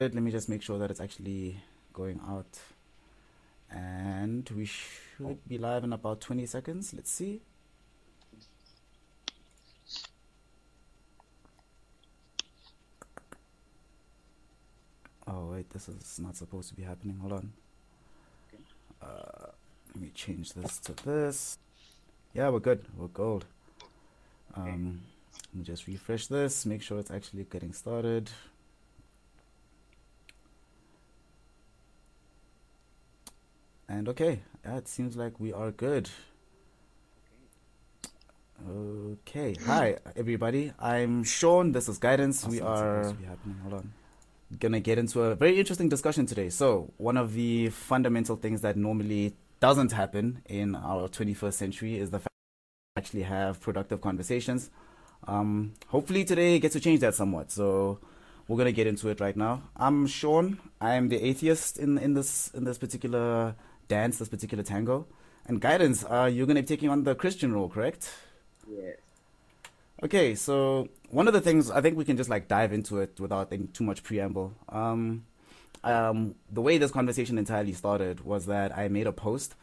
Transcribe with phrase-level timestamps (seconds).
[0.00, 1.60] Let me just make sure that it's actually
[1.92, 2.58] going out.
[3.70, 6.92] And we should be live in about 20 seconds.
[6.92, 7.40] Let's see.
[15.28, 17.18] Oh, wait, this is not supposed to be happening.
[17.20, 17.52] Hold on.
[19.00, 19.46] Uh,
[19.94, 21.58] let me change this to this.
[22.32, 22.84] Yeah, we're good.
[22.96, 23.44] We're gold.
[24.56, 25.02] Um,
[25.52, 28.30] let me just refresh this, make sure it's actually getting started.
[33.88, 36.08] And okay, it seems like we are good.
[38.68, 40.72] Okay, hi everybody.
[40.78, 41.72] I'm Sean.
[41.72, 42.46] This is Guidance.
[42.46, 43.04] we are
[43.62, 43.92] Hold on.
[44.58, 46.48] gonna get into a very interesting discussion today.
[46.48, 52.10] So, one of the fundamental things that normally doesn't happen in our 21st century is
[52.10, 52.28] the fact
[52.94, 54.70] that we actually have productive conversations.
[55.26, 57.50] Um, hopefully today gets to change that somewhat.
[57.50, 57.98] So,
[58.48, 59.62] we're gonna get into it right now.
[59.76, 60.58] I'm Sean.
[60.80, 63.54] I'm the atheist in in this in this particular
[63.88, 65.06] dance, this particular tango.
[65.46, 68.10] And guidance, uh, you're going to be taking on the Christian role, correct?
[68.68, 68.96] Yes.
[70.02, 73.20] Okay, so one of the things I think we can just like dive into it
[73.20, 74.52] without too much preamble.
[74.68, 75.24] Um,
[75.84, 79.54] um, the way this conversation entirely started was that I made a post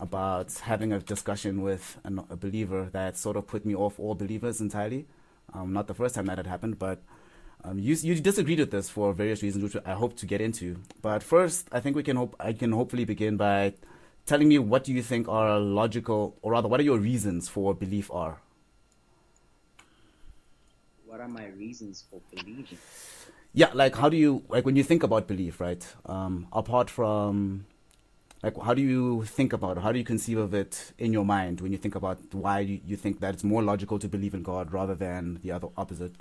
[0.00, 4.14] about having a discussion with an, a believer that sort of put me off all
[4.14, 5.06] believers entirely.
[5.52, 7.00] Um, not the first time that had happened, but
[7.64, 10.80] um, you you disagreed with this for various reasons, which I hope to get into.
[11.00, 13.74] But first, I think we can hope I can hopefully begin by
[14.26, 17.74] telling me what do you think are logical, or rather, what are your reasons for
[17.74, 18.40] belief are?
[21.06, 22.78] What are my reasons for believing?
[23.52, 25.86] Yeah, like how do you like when you think about belief, right?
[26.06, 27.66] Um, apart from
[28.42, 29.82] like how do you think about it?
[29.82, 32.80] How do you conceive of it in your mind when you think about why you,
[32.84, 36.14] you think that it's more logical to believe in God rather than the other opposite?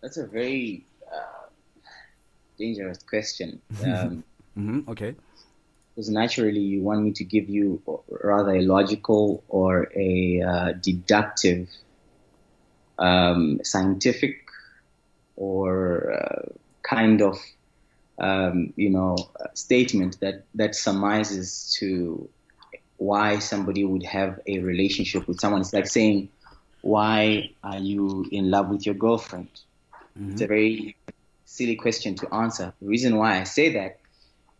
[0.00, 1.48] That's a very uh,
[2.58, 3.60] dangerous question.
[3.82, 4.24] Um,
[4.58, 4.90] mm-hmm.
[4.90, 5.14] Okay.
[5.94, 11.68] Because naturally, you want me to give you rather a logical or a uh, deductive,
[12.98, 14.36] um, scientific,
[15.34, 16.52] or uh,
[16.82, 17.38] kind of,
[18.18, 19.16] um, you know,
[19.54, 22.28] statement that that surmises to
[22.98, 25.62] why somebody would have a relationship with someone.
[25.62, 26.28] It's like saying,
[26.82, 29.48] "Why are you in love with your girlfriend?"
[30.18, 30.32] Mm-hmm.
[30.32, 30.96] It's a very
[31.44, 32.72] silly question to answer.
[32.80, 34.00] The reason why I say that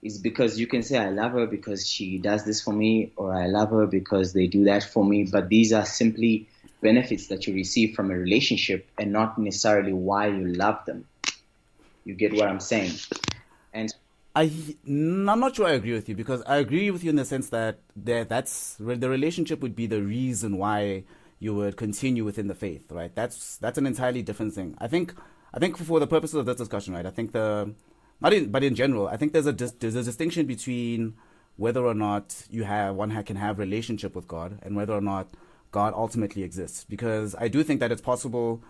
[0.02, 3.34] is because you can say I love her because she does this for me, or
[3.34, 5.24] I love her because they do that for me.
[5.24, 6.48] But these are simply
[6.80, 11.04] benefits that you receive from a relationship, and not necessarily why you love them.
[12.04, 12.92] You get what I'm saying?
[13.74, 13.92] And
[14.36, 14.52] I,
[14.86, 17.48] I'm not sure I agree with you because I agree with you in the sense
[17.48, 21.04] that there, that's the relationship would be the reason why
[21.40, 23.12] you would continue within the faith, right?
[23.14, 24.76] That's that's an entirely different thing.
[24.78, 25.14] I think
[25.52, 27.74] I think for the purposes of this discussion, right, I think the,
[28.20, 31.14] not in, but in general, I think there's a there's a distinction between
[31.56, 35.28] whether or not you have one can have relationship with God and whether or not
[35.72, 36.84] God ultimately exists.
[36.84, 38.62] Because I do think that it's possible.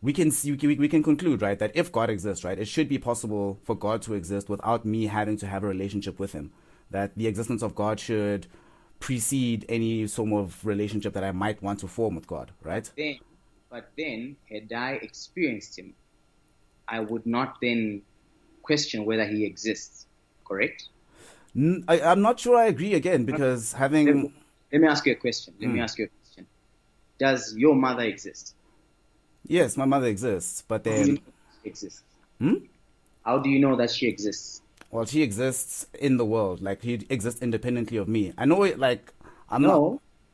[0.00, 2.88] We can see, we, we can conclude right that if God exists, right, it should
[2.88, 6.50] be possible for God to exist without me having to have a relationship with Him.
[6.90, 8.46] That the existence of God should
[8.98, 12.90] precede any sort of relationship that I might want to form with God, right?
[12.96, 13.18] Then,
[13.70, 15.94] but then, had I experienced Him,
[16.88, 18.02] I would not then
[18.62, 20.06] question whether he exists.
[20.44, 20.88] Correct?
[21.88, 24.06] I, am not sure I agree again because having.
[24.06, 24.32] Let me,
[24.72, 25.54] let me ask you a question.
[25.60, 25.72] Let mm.
[25.72, 25.84] me hmm.
[25.84, 26.46] ask you a question.
[27.18, 28.54] Does your mother exist?
[29.46, 31.20] Yes, my mother exists, but then.
[31.64, 32.02] Exists.
[32.38, 32.54] Hmm?
[33.24, 34.62] How do you know that she exists?
[34.90, 36.60] Well, she exists in the world.
[36.60, 38.32] Like, he exists independently of me.
[38.36, 39.12] I know it, like,
[39.48, 39.68] I'm no,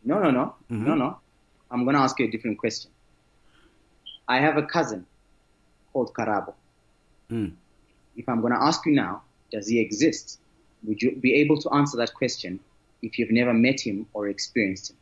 [0.04, 0.22] not.
[0.22, 0.54] No, no, no.
[0.70, 0.86] Mm-hmm.
[0.86, 1.18] No, no.
[1.70, 2.90] I'm going to ask you a different question.
[4.26, 5.06] I have a cousin
[5.98, 6.54] called Karabo.
[7.30, 7.52] Mm.
[8.16, 10.38] If I'm going to ask you now, does he exist?
[10.84, 12.60] Would you be able to answer that question
[13.02, 14.96] if you've never met him or experienced him?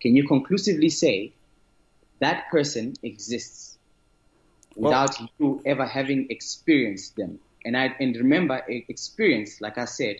[0.00, 1.32] Can you conclusively say
[2.20, 3.76] that person exists
[4.76, 7.40] without well, you ever having experienced them?
[7.64, 10.16] And I and remember, experience, like I said,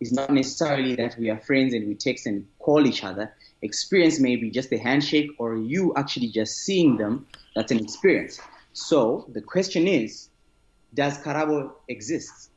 [0.00, 3.32] is not necessarily that we are friends and we text and call each other.
[3.62, 7.26] Experience may be just a handshake or you actually just seeing them.
[7.54, 8.40] That's an experience.
[8.72, 10.28] So the question is,
[10.94, 12.50] does Karabo exist?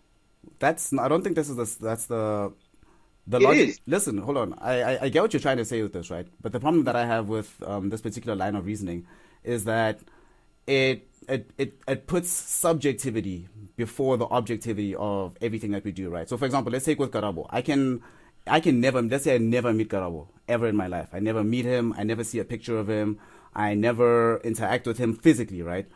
[0.59, 2.53] That's I don't think this is the that's the
[3.27, 3.69] the it logic.
[3.69, 3.79] Is.
[3.85, 4.53] Listen, hold on.
[4.59, 6.27] I, I, I get what you're trying to say with this, right?
[6.41, 9.05] But the problem that I have with um, this particular line of reasoning
[9.43, 9.99] is that
[10.67, 16.27] it it, it it puts subjectivity before the objectivity of everything that we do, right?
[16.27, 17.47] So, for example, let's take with Karabo.
[17.49, 18.01] I can
[18.47, 21.09] I can never let's say I never meet Karabo ever in my life.
[21.13, 21.93] I never meet him.
[21.97, 23.19] I never see a picture of him.
[23.53, 25.87] I never interact with him physically, right?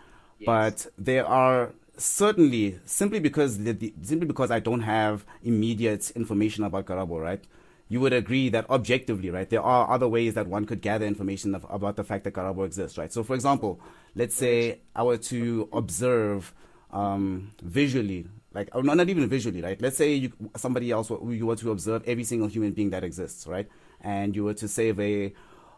[0.45, 6.63] But there are certainly, simply because the, the, simply because I don't have immediate information
[6.63, 7.44] about Karabo, right?
[7.88, 11.53] You would agree that objectively, right, there are other ways that one could gather information
[11.53, 13.13] of, about the fact that Karabo exists, right?
[13.13, 13.80] So, for example,
[14.15, 16.53] let's say I were to observe
[16.91, 19.80] um, visually, like or not even visually, right?
[19.80, 23.45] Let's say you, somebody else you were to observe every single human being that exists,
[23.45, 23.68] right?
[24.01, 25.33] And you were to say they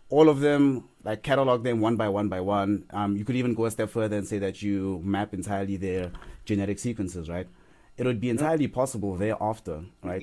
[0.09, 2.85] all of them, like catalog them one by one by one.
[2.91, 6.11] Um, you could even go a step further and say that you map entirely their
[6.45, 7.47] genetic sequences, right?
[7.97, 10.21] It would be entirely possible thereafter, right?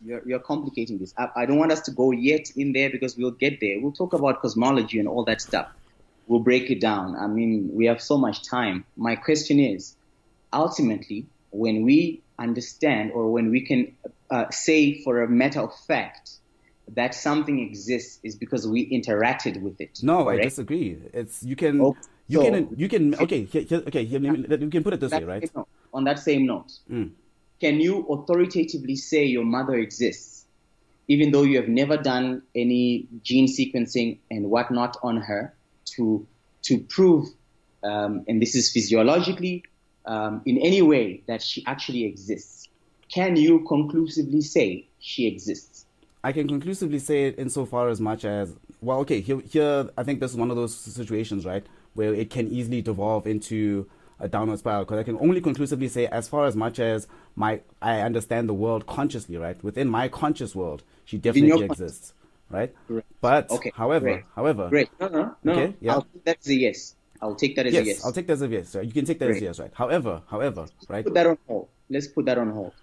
[0.00, 1.12] You're, you're complicating this.
[1.18, 3.80] I, I don't want us to go yet in there because we'll get there.
[3.80, 5.68] We'll talk about cosmology and all that stuff.
[6.28, 7.16] We'll break it down.
[7.16, 8.84] I mean, we have so much time.
[8.96, 9.96] My question is,
[10.52, 13.96] ultimately, when we understand or when we can
[14.30, 16.30] uh, say for a matter of fact
[16.94, 19.98] that something exists is because we interacted with it.
[20.02, 20.40] No, correct?
[20.40, 20.98] I disagree.
[21.12, 21.96] It's you can oh,
[22.26, 25.12] you so, can you can okay here, here, okay here, you can put it this
[25.12, 25.50] way, right?
[25.54, 27.10] Note, on that same note, mm.
[27.60, 30.44] can you authoritatively say your mother exists,
[31.08, 35.54] even though you have never done any gene sequencing and whatnot on her
[35.96, 36.26] to
[36.62, 37.28] to prove,
[37.82, 39.64] um, and this is physiologically
[40.08, 42.68] um, in any way that she actually exists?
[43.12, 45.86] Can you conclusively say she exists?
[46.28, 48.98] I can conclusively say it insofar as much as well.
[48.98, 51.64] Okay, here, here I think this is one of those situations, right,
[51.94, 53.88] where it can easily devolve into
[54.20, 54.84] a downward spiral.
[54.84, 58.52] Because I can only conclusively say, as far as much as my I understand the
[58.52, 62.12] world consciously, right, within my conscious world, she definitely exists,
[62.50, 62.74] right?
[62.88, 63.04] Great.
[63.22, 64.24] But okay, however, great.
[64.36, 64.90] however, great.
[65.00, 65.52] No, no, no.
[65.54, 65.94] Okay, yeah.
[65.94, 66.94] I'll take that as a yes.
[67.22, 68.04] I'll take that as yes, a yes.
[68.04, 68.76] I'll take that as a yes.
[68.76, 68.84] Right?
[68.84, 69.36] You can take that great.
[69.36, 69.72] as a yes, right?
[69.72, 71.06] However, however, right?
[71.06, 71.68] Put that on hold.
[71.88, 72.74] Let's put that on hold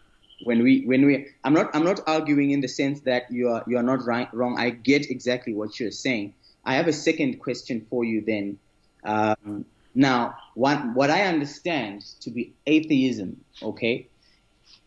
[0.43, 3.63] when we when we i'm not i'm not arguing in the sense that you are
[3.67, 4.57] you are not right, wrong.
[4.59, 6.33] I get exactly what you're saying.
[6.63, 8.59] I have a second question for you then.
[9.03, 14.07] Um, now what what i understand to be atheism okay?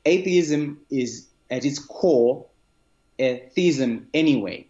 [0.04, 2.46] Atheism is at its core
[3.18, 4.66] a theism anyway.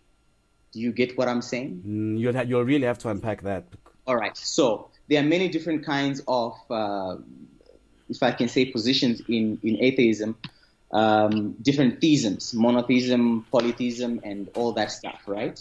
[0.72, 1.82] Do you get what i'm saying?
[1.86, 3.64] Mm, you'll, ha- you'll really have to unpack that.
[4.06, 4.36] All right.
[4.36, 7.16] So there are many different kinds of uh,
[8.08, 10.36] if i can say positions in in atheism
[10.90, 15.60] um, different theisms, monotheism, polytheism, and all that stuff, right?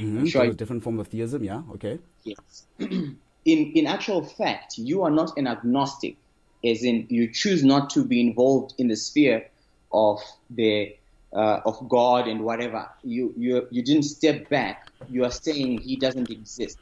[0.00, 0.26] Mm-hmm.
[0.26, 1.98] Sure so different form of theism, yeah, okay.
[2.24, 2.66] Yes.
[2.78, 6.16] in in actual fact, you are not an agnostic,
[6.64, 9.48] as in you choose not to be involved in the sphere
[9.92, 10.20] of
[10.50, 10.96] the
[11.32, 12.88] uh, of God and whatever.
[13.02, 14.88] You you you didn't step back.
[15.10, 16.78] You are saying He doesn't exist.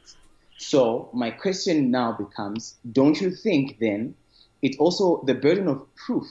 [0.57, 4.15] So my question now becomes: Don't you think then
[4.61, 6.25] it also the burden of proof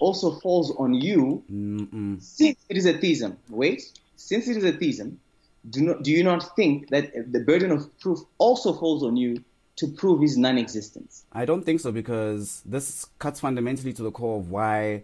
[0.00, 2.22] also falls on you Mm-mm.
[2.22, 3.38] since it is a theism.
[3.48, 3.82] Wait,
[4.16, 5.20] since it is a theism,
[5.68, 9.42] do, not, do you not think that the burden of proof also falls on you
[9.76, 11.24] to prove his non-existence?
[11.32, 15.02] I don't think so because this cuts fundamentally to the core of why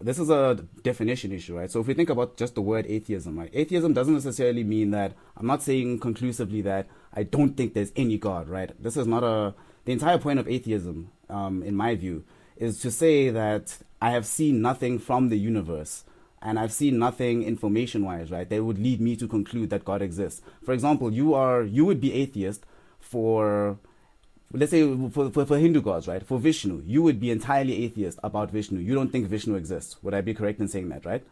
[0.00, 1.70] this is a definition issue, right?
[1.70, 3.50] So if we think about just the word atheism, right?
[3.52, 8.18] Atheism doesn't necessarily mean that I'm not saying conclusively that I don't think there's any
[8.18, 8.70] God, right?
[8.82, 9.54] This is not a
[9.84, 12.24] the entire point of atheism, um, in my view,
[12.56, 16.02] is to say that I have seen nothing from the universe
[16.42, 18.48] and I've seen nothing information wise, right?
[18.48, 20.42] That would lead me to conclude that God exists.
[20.64, 22.66] For example, you are you would be atheist
[22.98, 23.78] for
[24.52, 26.26] let's say for, for, for, Hindu gods, right?
[26.26, 28.80] For Vishnu, you would be entirely atheist about Vishnu.
[28.80, 30.02] You don't think Vishnu exists.
[30.02, 31.24] Would I be correct in saying that, right?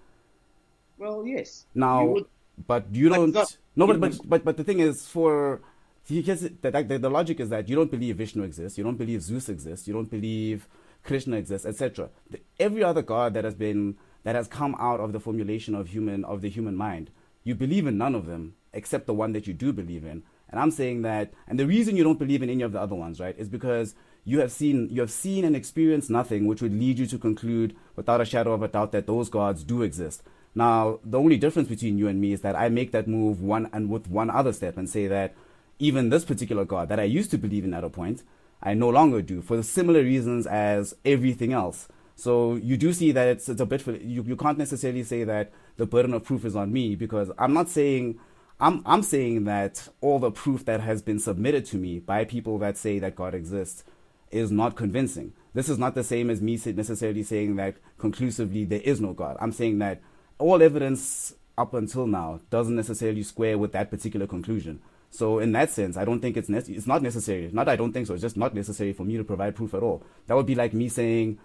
[0.97, 1.67] Well, yes.
[1.75, 2.29] Now, you
[2.69, 3.35] but you don't.
[3.35, 5.61] Not, no, but, but but but the thing is, for
[6.07, 6.21] the,
[6.63, 8.79] the, the logic is that you don't believe Vishnu exists.
[8.79, 9.89] You don't believe Zeus exists.
[9.89, 10.69] You don't believe
[11.03, 12.11] Krishna exists, etc.
[12.59, 16.25] Every other god that has been that has come out of the formulation of human
[16.25, 17.11] of the human mind,
[17.45, 20.23] you believe in none of them except the one that you do believe in.
[20.51, 22.95] And I'm saying that, and the reason you don't believe in any of the other
[22.95, 26.73] ones, right, is because you have seen you have seen and experienced nothing which would
[26.79, 30.23] lead you to conclude without a shadow of a doubt that those gods do exist.
[30.55, 33.71] Now, the only difference between you and me is that I make that move one
[33.73, 35.35] and with one other step and say that
[35.79, 38.25] even this particular God that I used to believe in at a point
[38.63, 41.89] I no longer do for the similar reasons as everything else.
[42.15, 45.53] So you do see that it's, it's a bit, you, you can't necessarily say that
[45.79, 48.19] the burden of proof is on me because I'm not saying,
[48.61, 52.59] I'm, I'm saying that all the proof that has been submitted to me by people
[52.59, 53.85] that say that God exists
[54.31, 55.33] is not convincing.
[55.55, 59.39] This is not the same as me necessarily saying that conclusively there is no God.
[59.41, 60.03] I'm saying that
[60.39, 64.81] all evidence up until now doesn't necessarily square with that particular conclusion.
[65.11, 67.51] So in that sense, I don't think it's it's not necessary.
[67.53, 68.15] Not I don't think so.
[68.15, 70.03] It's just not necessary for me to provide proof at all.
[70.27, 71.39] That would be like me saying,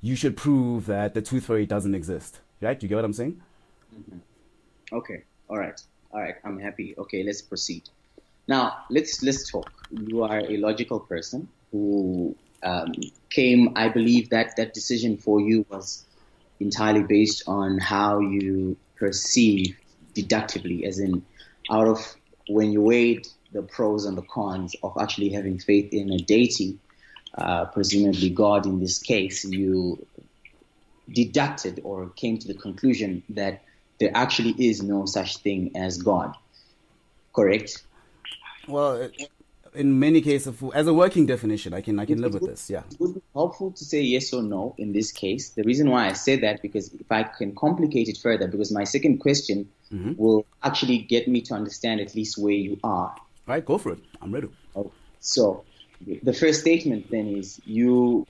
[0.00, 2.40] you should prove that the tooth fairy doesn't exist.
[2.60, 2.80] Right?
[2.82, 3.40] You get what I'm saying?
[3.94, 4.96] Mm-hmm.
[4.96, 5.22] Okay.
[5.48, 5.80] All right.
[6.12, 6.34] All right.
[6.44, 6.94] I'm happy.
[6.98, 7.22] Okay.
[7.22, 7.88] Let's proceed.
[8.48, 9.70] Now let's let's talk.
[9.90, 12.92] You are a logical person who um,
[13.30, 16.04] came, I believe that that decision for you was
[16.60, 19.76] entirely based on how you perceive
[20.14, 21.24] deductively, as in
[21.70, 22.14] out of
[22.48, 26.78] when you weighed the pros and the cons of actually having faith in a deity,
[27.36, 30.06] uh, presumably God in this case, you
[31.10, 33.62] deducted or came to the conclusion that
[33.98, 36.34] there actually is no such thing as God.
[37.34, 37.82] Correct?
[38.68, 39.10] Well,
[39.74, 42.68] in many cases, as a working definition, I can I can live with this.
[42.68, 45.50] Yeah, it would be helpful to say yes or no in this case.
[45.50, 48.84] The reason why I say that because if I can complicate it further, because my
[48.84, 50.12] second question mm-hmm.
[50.16, 53.14] will actually get me to understand at least where you are.
[53.14, 54.00] All right, go for it.
[54.20, 54.48] I'm ready.
[54.76, 55.64] Oh, so
[56.22, 58.26] the first statement then is you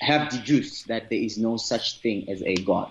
[0.00, 2.90] have deduced that there is no such thing as a God.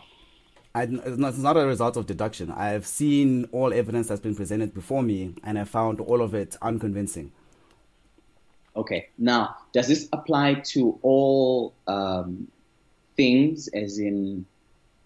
[0.75, 2.51] I, it's not a result of deduction.
[2.51, 6.58] I've seen all evidence that's been presented before me, and I found all of it
[6.62, 7.32] unconvincing.
[8.75, 9.08] Okay.
[9.17, 12.50] Now, does this apply to all um,
[13.15, 14.46] things, as in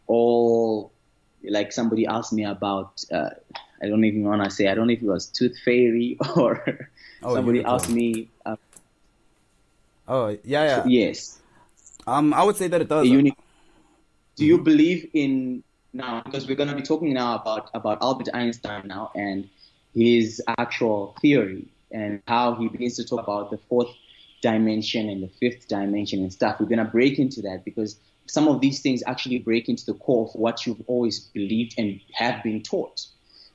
[0.08, 0.92] all?
[1.44, 3.06] Like somebody asked me about.
[3.12, 3.30] Uh,
[3.82, 4.68] I don't even want to say.
[4.68, 6.90] I don't know if it was tooth fairy or
[7.22, 7.76] oh, somebody unicorn.
[7.80, 8.28] asked me.
[8.44, 8.56] Uh,
[10.08, 10.84] oh yeah, yeah.
[10.88, 11.38] Yes.
[12.08, 13.08] Um, I would say that it does.
[13.08, 13.36] Uni-
[14.40, 16.22] do you believe in now?
[16.24, 19.50] Because we're going to be talking now about about Albert Einstein now and
[19.94, 23.90] his actual theory and how he begins to talk about the fourth
[24.42, 26.58] dimension and the fifth dimension and stuff.
[26.58, 29.96] We're going to break into that because some of these things actually break into the
[29.96, 33.06] core of what you've always believed and have been taught.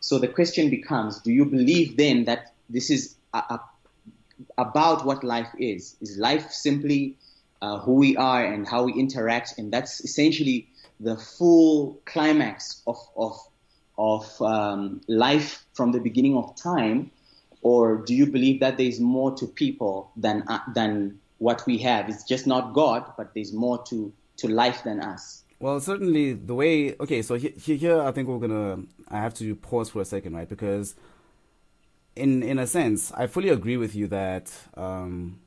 [0.00, 3.60] So the question becomes, do you believe then that this is a, a,
[4.58, 5.96] about what life is?
[6.02, 7.16] Is life simply
[7.62, 9.54] uh, who we are and how we interact?
[9.56, 10.68] And that's essentially
[11.00, 13.36] the full climax of of
[13.96, 17.10] of um, life from the beginning of time,
[17.62, 21.78] or do you believe that there is more to people than uh, than what we
[21.78, 22.08] have?
[22.08, 25.42] It's just not God, but there's more to to life than us.
[25.60, 26.94] Well, certainly the way.
[26.98, 28.82] Okay, so here, here I think we're gonna.
[29.08, 30.48] I have to pause for a second, right?
[30.48, 30.94] Because
[32.16, 35.40] in in a sense, I fully agree with you that um,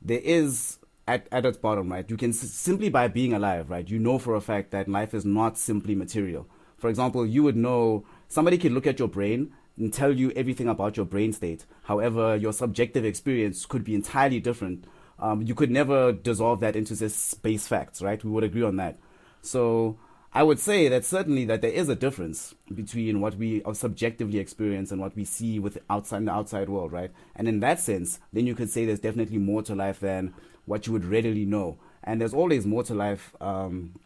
[0.00, 3.88] there is at, at its bottom, right, you can s- simply by being alive, right,
[3.88, 6.46] you know for a fact that life is not simply material.
[6.76, 10.68] For example, you would know somebody could look at your brain and tell you everything
[10.68, 11.64] about your brain state.
[11.84, 14.84] However, your subjective experience could be entirely different.
[15.18, 18.22] Um, you could never dissolve that into just space facts, right?
[18.22, 18.98] We would agree on that.
[19.40, 19.98] So
[20.34, 24.90] I would say that certainly that there is a difference between what we subjectively experience
[24.90, 27.10] and what we see with outside in the outside world, right?
[27.36, 30.34] And in that sense, then you could say there's definitely more to life than
[30.66, 31.78] what you would readily know.
[32.04, 33.98] And there's always more to life um,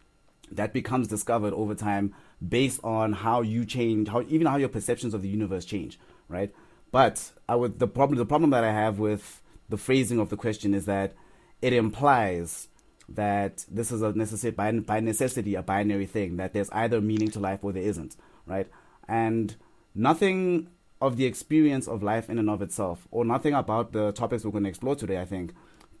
[0.51, 2.13] that becomes discovered over time
[2.47, 5.99] based on how you change, how even how your perceptions of the universe change,
[6.29, 6.53] right?
[6.91, 10.37] But I would the problem the problem that I have with the phrasing of the
[10.37, 11.13] question is that
[11.61, 12.69] it implies
[13.09, 17.29] that this is a necessary by, by necessity a binary thing that there's either meaning
[17.31, 18.67] to life or there isn't, right?
[19.07, 19.55] And
[19.95, 24.43] nothing of the experience of life in and of itself, or nothing about the topics
[24.43, 25.53] we're going to explore today, I think,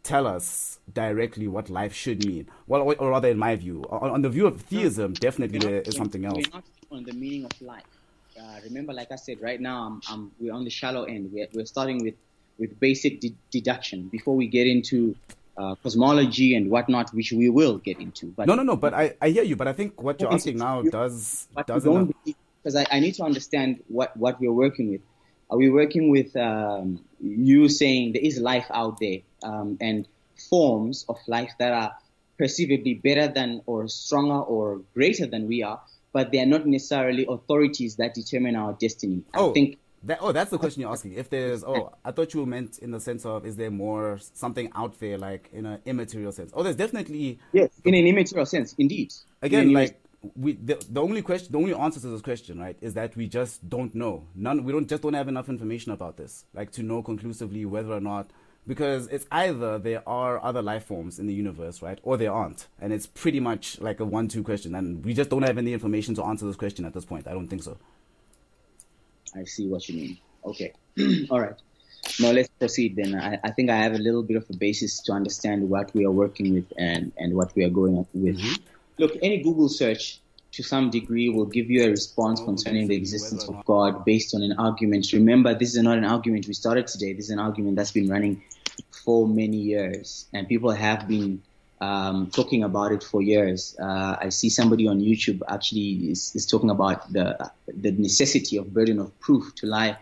[0.07, 2.47] tell us directly what life should mean.
[2.65, 5.81] Well, or, or rather, in my view, on, on the view of theism, definitely there
[5.81, 6.43] is something else.
[6.45, 6.63] We're not
[6.97, 7.83] on the meaning of life.
[8.39, 11.31] Uh, remember, like I said, right now I'm, I'm, we're on the shallow end.
[11.33, 12.15] We're, we're starting with
[12.61, 15.15] with basic de- deduction before we get into
[15.57, 18.27] uh, cosmology and whatnot, which we will get into.
[18.37, 18.75] But no, no, no.
[18.75, 19.55] But I, I hear you.
[19.55, 22.15] But I think what you're asking now does doesn't.
[22.63, 25.01] Because I, I need to understand what what we're working with.
[25.49, 30.07] Are we working with um, you saying there is life out there um, and
[30.49, 31.95] forms of life that are
[32.37, 35.81] perceivably better than or stronger or greater than we are,
[36.13, 39.23] but they are not necessarily authorities that determine our destiny.
[39.33, 39.51] Oh.
[39.51, 41.13] I think that, oh, that's the question you're asking.
[41.13, 44.71] If there's, oh, I thought you meant in the sense of, is there more something
[44.75, 46.51] out there, like in an immaterial sense?
[46.53, 47.39] Oh, there's definitely.
[47.51, 49.13] Yes, in an immaterial sense, indeed.
[49.41, 49.99] Again, like
[50.35, 53.27] we, the, the only question, the only answer to this question, right, is that we
[53.27, 54.25] just don't know.
[54.35, 57.91] None, we don't just don't have enough information about this, like to know conclusively whether
[57.91, 58.31] or not
[58.67, 62.67] because it's either there are other life forms in the universe, right, or there aren't,
[62.79, 66.13] and it's pretty much like a one-two question, and we just don't have any information
[66.15, 67.27] to answer this question at this point.
[67.27, 67.77] I don't think so.
[69.35, 70.17] I see what you mean.
[70.45, 70.73] Okay,
[71.29, 71.55] all right.
[72.19, 73.15] Now let's proceed then.
[73.15, 76.05] I, I, think I have a little bit of a basis to understand what we
[76.05, 78.37] are working with and, and what we are going with.
[78.37, 78.63] Mm-hmm.
[78.97, 80.21] Look, any Google search
[80.53, 84.41] to some degree will give you a response concerning the existence of God based on
[84.41, 85.11] an argument.
[85.13, 87.13] Remember, this is not an argument we started today.
[87.13, 88.41] This is an argument that's been running
[89.03, 91.41] for many years, and people have been
[91.79, 93.75] um, talking about it for years.
[93.79, 98.73] Uh, I see somebody on YouTube actually is, is, talking about the the necessity of
[98.73, 99.97] burden of proof to lie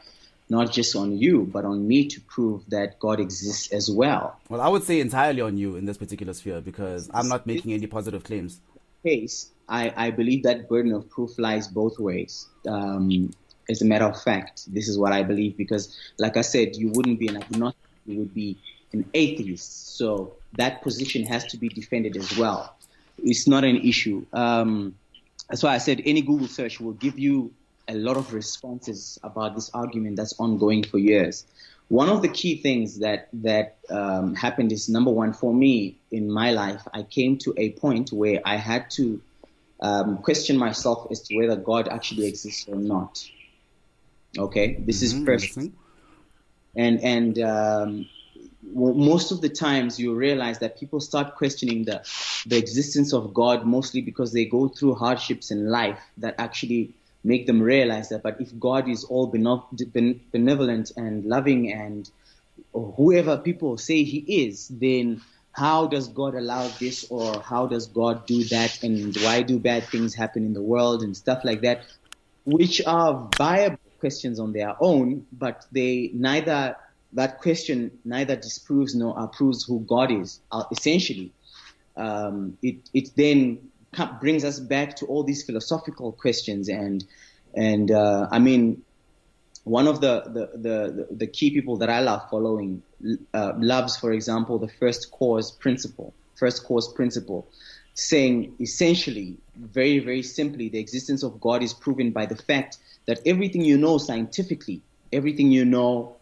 [0.47, 4.39] not just on you, but on me to prove that God exists as well.
[4.47, 7.73] Well, I would say entirely on you in this particular sphere because I'm not making
[7.73, 8.61] any positive claims.
[9.05, 12.47] Case, I, I believe that burden of proof lies both ways.
[12.67, 13.31] Um,
[13.69, 16.89] as a matter of fact, this is what I believe because, like I said, you
[16.89, 18.57] wouldn't be an agnostic, you would be
[18.93, 19.95] an atheist.
[19.97, 22.75] So that position has to be defended as well.
[23.23, 24.25] It's not an issue.
[24.33, 24.95] Um,
[25.49, 27.53] that's why I said any Google search will give you
[27.87, 31.45] a lot of responses about this argument that's ongoing for years.
[31.87, 36.31] One of the key things that that um, happened is number one for me in
[36.31, 36.81] my life.
[36.93, 39.21] I came to a point where I had to
[39.79, 43.23] um, question myself as to whether God actually exists or not.
[44.37, 45.57] Okay, this mm-hmm, is first,
[46.75, 48.09] and and um,
[48.63, 52.01] well, most of the times you realize that people start questioning the
[52.45, 56.93] the existence of God mostly because they go through hardships in life that actually
[57.25, 58.23] make them realize that.
[58.23, 62.09] But if God is all benevolent and loving and
[62.73, 68.27] whoever people say He is, then how does God allow this or how does God
[68.27, 71.85] do that and why do bad things happen in the world and stuff like that,
[72.45, 76.75] which are viable questions on their own, but they neither
[77.13, 80.41] that question neither disproves nor approves who God is.
[80.51, 81.33] Uh, essentially,
[81.95, 83.69] um, it it then
[84.19, 86.69] brings us back to all these philosophical questions.
[86.69, 87.03] And
[87.53, 88.83] and uh, I mean
[89.65, 92.83] one of the, the, the, the, key people that I love following
[93.33, 97.47] uh, loves, for example, the first cause principle, first cause principle,
[97.95, 103.19] saying essentially, very, very simply, the existence of God is proven by the fact that
[103.25, 106.15] everything you know scientifically, everything you know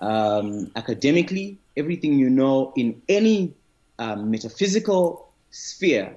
[0.00, 3.54] um, academically, everything you know in any
[4.00, 6.16] um, metaphysical sphere,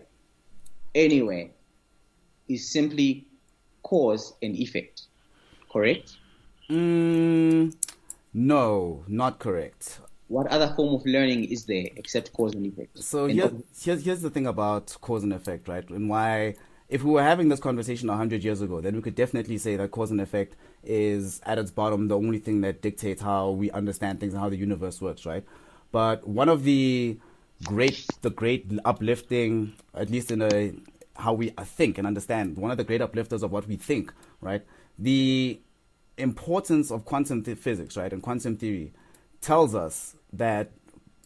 [0.96, 1.52] anyway,
[2.48, 3.28] is simply
[3.84, 5.04] cause and effect.
[5.72, 6.18] Correct?
[6.70, 7.76] Mm,
[8.34, 10.00] no, not correct.
[10.28, 12.98] What other form of learning is there except cause and effect?
[13.00, 15.88] So here, here's, here's the thing about cause and effect, right?
[15.90, 16.56] And why,
[16.88, 19.92] if we were having this conversation 100 years ago, then we could definitely say that
[19.92, 24.20] cause and effect is at its bottom the only thing that dictates how we understand
[24.20, 25.44] things and how the universe works, right?
[25.92, 27.18] But one of the
[27.66, 30.74] great, the great uplifting, at least in a
[31.18, 34.12] how we uh, think and understand, one of the great uplifters of what we think,
[34.40, 34.66] right?
[34.98, 35.60] The
[36.18, 38.94] importance of quantum th- physics, right, and quantum theory
[39.42, 40.72] tells us that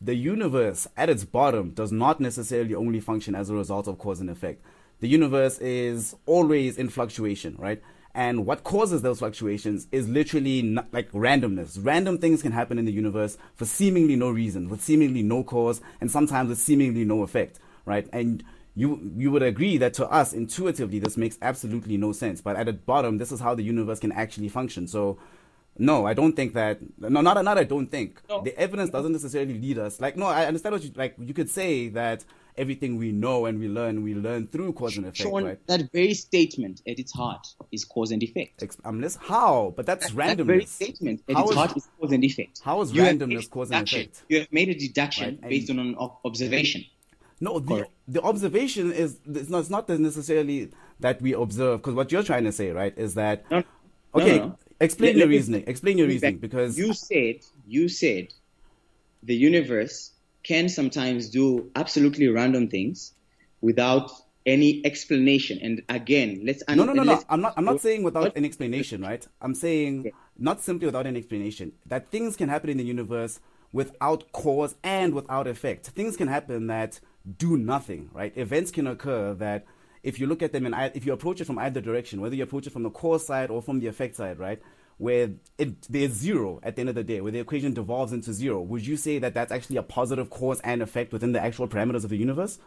[0.01, 4.19] the universe at its bottom does not necessarily only function as a result of cause
[4.19, 4.63] and effect.
[4.99, 7.81] The universe is always in fluctuation, right?
[8.15, 11.77] And what causes those fluctuations is literally not, like randomness.
[11.79, 15.81] Random things can happen in the universe for seemingly no reason, with seemingly no cause,
[15.99, 18.07] and sometimes with seemingly no effect, right?
[18.13, 18.41] And
[18.73, 22.39] you you would agree that to us intuitively this makes absolutely no sense.
[22.39, 24.87] But at the bottom, this is how the universe can actually function.
[24.87, 25.17] So
[25.77, 26.79] no, I don't think that.
[26.97, 27.57] No, not not.
[27.57, 28.41] I don't think no.
[28.41, 29.99] the evidence doesn't necessarily lead us.
[29.99, 31.15] Like, no, I understand what you like.
[31.19, 32.23] You could say that
[32.57, 35.17] everything we know and we learn, we learn through cause and effect.
[35.17, 35.67] Sean, right?
[35.67, 38.63] That very statement at its heart is cause and effect.
[38.83, 40.37] I'm less how, but that's that, randomness.
[40.37, 42.61] That very statement at how its is, heart is cause and effect.
[42.63, 44.23] How is you randomness cause and effect?
[44.29, 45.49] You have made a deduction right?
[45.49, 46.85] based on an observation.
[47.41, 52.11] No, the, the observation is it's not, it's not necessarily that we observe because what
[52.11, 53.63] you're trying to say, right, is that no,
[54.13, 54.39] okay.
[54.39, 54.57] No, no.
[54.79, 55.61] Explain let, your let reasoning.
[55.61, 58.27] Me, explain your reasoning because you said you said
[59.23, 60.11] the universe
[60.45, 63.13] can sometimes do absolutely random things
[63.61, 64.11] without
[64.45, 65.59] any explanation.
[65.61, 67.21] And again, let's no, no, no, no.
[67.29, 67.53] I'm not.
[67.57, 69.27] I'm not saying without an explanation, right?
[69.41, 70.11] I'm saying okay.
[70.37, 71.71] not simply without an explanation.
[71.87, 73.39] That things can happen in the universe
[73.71, 75.87] without cause and without effect.
[75.87, 76.99] Things can happen that
[77.37, 78.31] do nothing, right?
[78.37, 79.65] Events can occur that
[80.03, 82.43] if you look at them and if you approach it from either direction, whether you
[82.43, 84.61] approach it from the cause side or from the effect side, right?
[84.97, 88.31] Where it, there's zero at the end of the day, where the equation devolves into
[88.31, 91.67] zero, would you say that that's actually a positive cause and effect within the actual
[91.67, 92.59] parameters of the universe?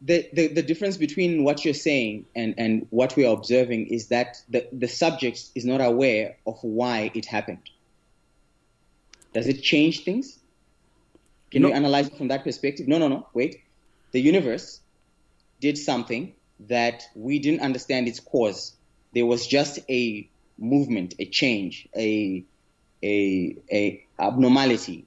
[0.00, 4.08] The, the, the difference between what you're saying and, and what we are observing is
[4.08, 7.70] that the, the subject is not aware of why it happened.
[9.34, 10.38] Does it change things?
[11.50, 11.68] Can no.
[11.68, 12.88] we analyze it from that perspective?
[12.88, 13.28] No, no, no.
[13.34, 13.62] Wait.
[14.12, 14.80] The universe
[15.60, 18.74] did something that we didn't understand its cause.
[19.18, 20.28] There was just a
[20.58, 22.44] movement, a change, a
[23.02, 25.06] a, a abnormality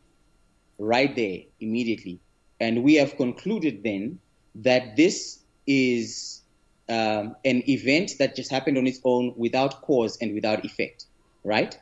[0.78, 2.20] right there immediately,
[2.60, 4.20] and we have concluded then
[4.56, 6.42] that this is
[6.90, 11.06] um, an event that just happened on its own without cause and without effect,
[11.46, 11.78] right?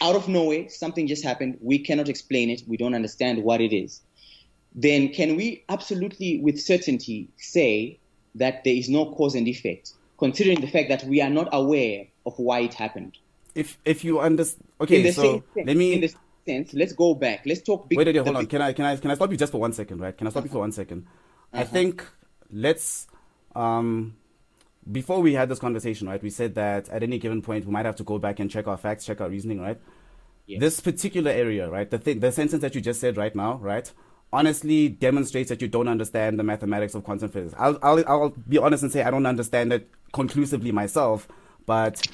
[0.00, 1.58] out of nowhere, something just happened.
[1.60, 2.62] We cannot explain it.
[2.66, 4.00] We don't understand what it is.
[4.74, 7.98] Then can we absolutely, with certainty, say
[8.34, 12.06] that there is no cause and effect, considering the fact that we are not aware
[12.24, 13.18] of why it happened?
[13.56, 15.94] if if you understand, okay, so let me.
[15.94, 16.14] In the
[16.46, 17.42] sense, let's go back.
[17.46, 17.88] Let's talk.
[17.88, 18.46] Big, wait, wait, hold on.
[18.46, 20.16] Can I can I can I stop you just for one second, right?
[20.16, 20.46] Can I stop uh-huh.
[20.46, 21.06] you for one second?
[21.52, 21.62] Uh-huh.
[21.62, 22.06] I think
[22.52, 23.08] let's
[23.56, 24.16] um
[24.92, 26.22] before we had this conversation, right?
[26.22, 28.68] We said that at any given point we might have to go back and check
[28.68, 29.80] our facts, check our reasoning, right?
[30.46, 30.60] Yes.
[30.60, 31.90] This particular area, right?
[31.90, 33.90] The thing, the sentence that you just said right now, right?
[34.36, 37.54] Honestly demonstrates that you don't understand the mathematics of quantum physics.
[37.58, 41.26] I'll, I'll, I'll be honest and say I don't understand it conclusively myself,
[41.64, 42.06] but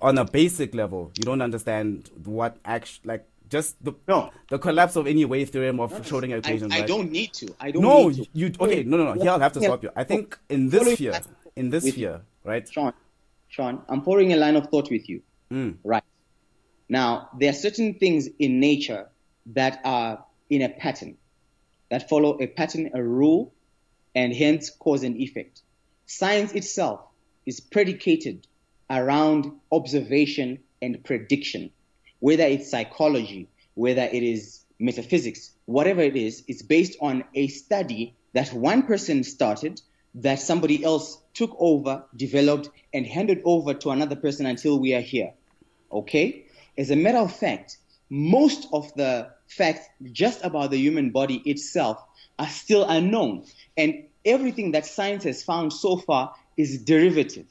[0.00, 4.30] on a basic level, you don't understand what actually, like, just the no.
[4.48, 6.72] the collapse of any wave theorem of no, Schrodinger equation.
[6.72, 6.88] I, I right?
[6.88, 7.54] don't need to.
[7.60, 7.82] I don't.
[7.82, 8.28] No, need to.
[8.32, 8.84] you okay?
[8.84, 9.20] No, no, no.
[9.20, 9.90] Here I'll have to stop you.
[9.96, 11.20] I think in this sphere,
[11.56, 12.66] in this sphere, right?
[12.70, 12.92] Sean,
[13.48, 15.20] Sean, I'm pouring a line of thought with you.
[15.52, 15.78] Mm.
[15.82, 16.04] Right.
[16.88, 19.08] Now, there are certain things in nature
[19.46, 21.16] that are in a pattern
[21.90, 23.52] that follow a pattern, a rule,
[24.14, 25.62] and hence cause and effect.
[26.06, 27.00] Science itself
[27.46, 28.46] is predicated
[28.88, 31.70] around observation and prediction.
[32.20, 38.14] Whether it's psychology, whether it is metaphysics, whatever it is, it's based on a study
[38.32, 39.80] that one person started,
[40.14, 45.00] that somebody else took over, developed, and handed over to another person until we are
[45.00, 45.32] here.
[45.92, 46.46] Okay?
[46.76, 51.98] As a matter of fact, most of the facts just about the human body itself
[52.38, 53.44] are still unknown.
[53.76, 57.46] And everything that science has found so far is derivative.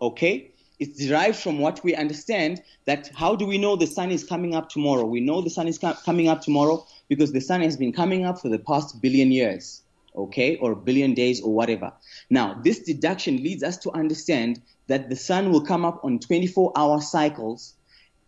[0.00, 0.50] Okay?
[0.80, 4.54] It's derived from what we understand that how do we know the sun is coming
[4.54, 5.04] up tomorrow?
[5.04, 8.24] We know the sun is com- coming up tomorrow because the sun has been coming
[8.24, 9.82] up for the past billion years,
[10.16, 11.92] okay, or billion days or whatever.
[12.30, 16.72] Now, this deduction leads us to understand that the sun will come up on 24
[16.74, 17.74] hour cycles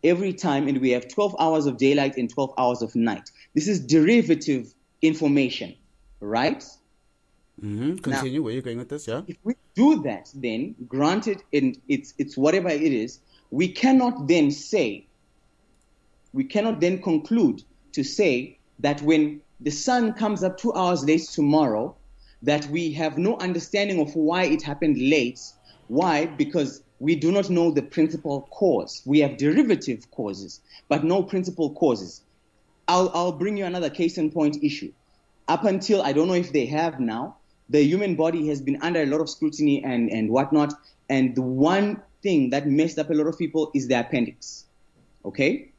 [0.04, 3.30] every time, and we have 12 hours of daylight and 12 hours of night.
[3.54, 5.74] This is derivative information,
[6.20, 6.64] right?
[7.60, 7.96] Mm-hmm.
[7.96, 8.40] Continue.
[8.40, 9.06] Now, Where are you going with this?
[9.06, 9.22] Yeah.
[9.26, 14.50] If we do that, then granted, in it's it's whatever it is, we cannot then
[14.50, 15.06] say,
[16.32, 17.62] we cannot then conclude
[17.92, 21.94] to say that when the sun comes up two hours late tomorrow,
[22.42, 25.40] that we have no understanding of why it happened late.
[25.88, 26.26] Why?
[26.26, 29.02] Because we do not know the principal cause.
[29.04, 32.22] We have derivative causes, but no principal causes.
[32.86, 34.92] I'll, I'll bring you another case in point issue.
[35.48, 37.38] Up until, I don't know if they have now,
[37.68, 40.74] the human body has been under a lot of scrutiny and, and whatnot.
[41.10, 44.66] And the one thing that messed up a lot of people is the appendix.
[45.24, 45.72] Okay?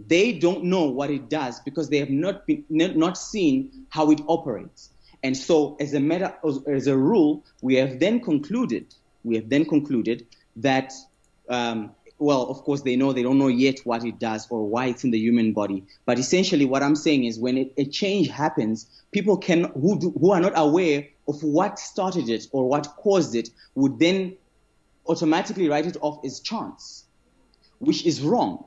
[0.00, 4.22] They don't know what it does because they have not been not seen how it
[4.28, 4.88] operates.
[5.22, 6.34] And so, as a matter
[6.66, 10.92] as a rule, we have then concluded we have then concluded that,
[11.48, 14.86] um, well, of course, they know they don't know yet what it does or why
[14.86, 15.84] it's in the human body.
[16.06, 20.10] But essentially, what I'm saying is when it, a change happens, people can who do,
[20.10, 24.36] who are not aware of what started it or what caused it would then
[25.06, 27.04] automatically write it off as chance,
[27.78, 28.64] which is wrong.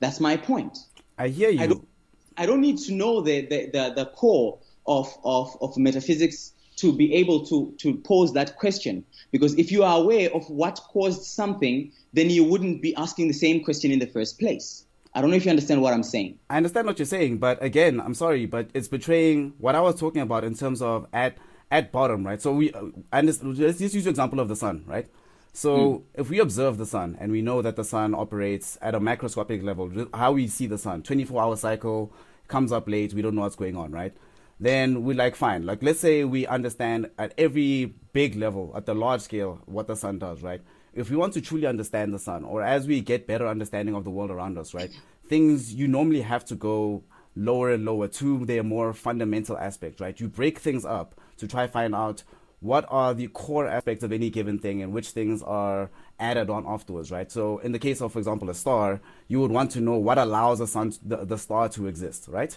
[0.00, 0.78] That's my point.
[1.18, 1.60] I hear you.
[1.60, 1.88] I don't,
[2.36, 6.92] I don't need to know the, the, the, the core of, of, of metaphysics to
[6.92, 9.04] be able to, to pose that question.
[9.30, 13.34] Because if you are aware of what caused something, then you wouldn't be asking the
[13.34, 14.84] same question in the first place.
[15.14, 16.38] I don't know if you understand what I'm saying.
[16.50, 19.98] I understand what you're saying, but again, I'm sorry, but it's betraying what I was
[19.98, 21.38] talking about in terms of at
[21.70, 22.40] at bottom, right?
[22.40, 22.72] So we,
[23.12, 25.08] and let's just use the example of the sun, right?
[25.52, 26.02] So mm.
[26.14, 29.64] if we observe the sun and we know that the sun operates at a macroscopic
[29.64, 32.12] level, how we see the sun, 24 hour cycle,
[32.46, 34.14] comes up late, we don't know what's going on, right?
[34.58, 35.66] Then we like fine.
[35.66, 39.96] Like let's say we understand at every big level, at the large scale, what the
[39.96, 40.62] sun does, right?
[40.94, 44.04] If we want to truly understand the sun, or as we get better understanding of
[44.04, 44.90] the world around us, right?
[45.28, 50.18] Things you normally have to go lower and lower to their more fundamental aspects, right?
[50.18, 52.22] You break things up to try find out
[52.60, 56.64] what are the core aspects of any given thing and which things are added on
[56.66, 57.30] afterwards, right?
[57.30, 60.16] So in the case of, for example, a star, you would want to know what
[60.16, 62.56] allows the sun, the, the star to exist, right?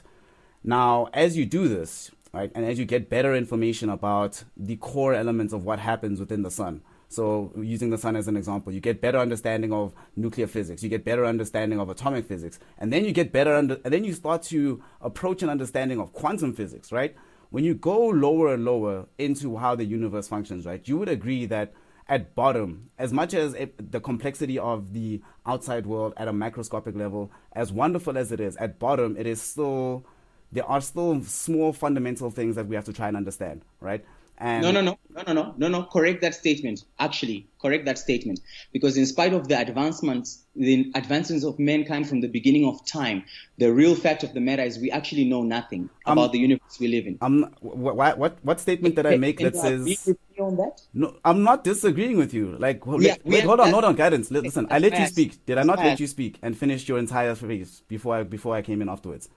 [0.64, 5.14] Now, as you do this, right, and as you get better information about the core
[5.14, 8.80] elements of what happens within the sun, so using the sun as an example, you
[8.80, 13.06] get better understanding of nuclear physics, you get better understanding of atomic physics, and then
[13.06, 16.92] you get better under, and then you start to approach an understanding of quantum physics,
[16.92, 17.16] right?
[17.52, 21.46] When you go lower and lower into how the universe functions, right, you would agree
[21.48, 21.74] that
[22.08, 26.96] at bottom, as much as it, the complexity of the outside world at a macroscopic
[26.96, 30.06] level, as wonderful as it is, at bottom, it is still
[30.52, 34.04] there are still small fundamental things that we have to try and understand, right?
[34.42, 35.84] And no, no, no, no, no, no, no, no.
[35.84, 36.86] Correct that statement.
[36.98, 38.40] Actually, correct that statement.
[38.72, 43.26] Because in spite of the advancements, the advancements of mankind from the beginning of time,
[43.58, 46.80] the real fact of the matter is we actually know nothing um, about the universe
[46.80, 47.18] we live in.
[47.20, 50.16] Um, what, what, what statement did I make that says?
[50.40, 50.80] On that?
[50.94, 52.56] No, I'm not disagreeing with you.
[52.58, 54.32] Like, yeah, wait, hold on, hold on, guidance.
[54.32, 55.46] Listen, I let you speak.
[55.46, 58.62] Did I not let you speak and finish your entire phrase before I before I
[58.62, 59.28] came in afterwards?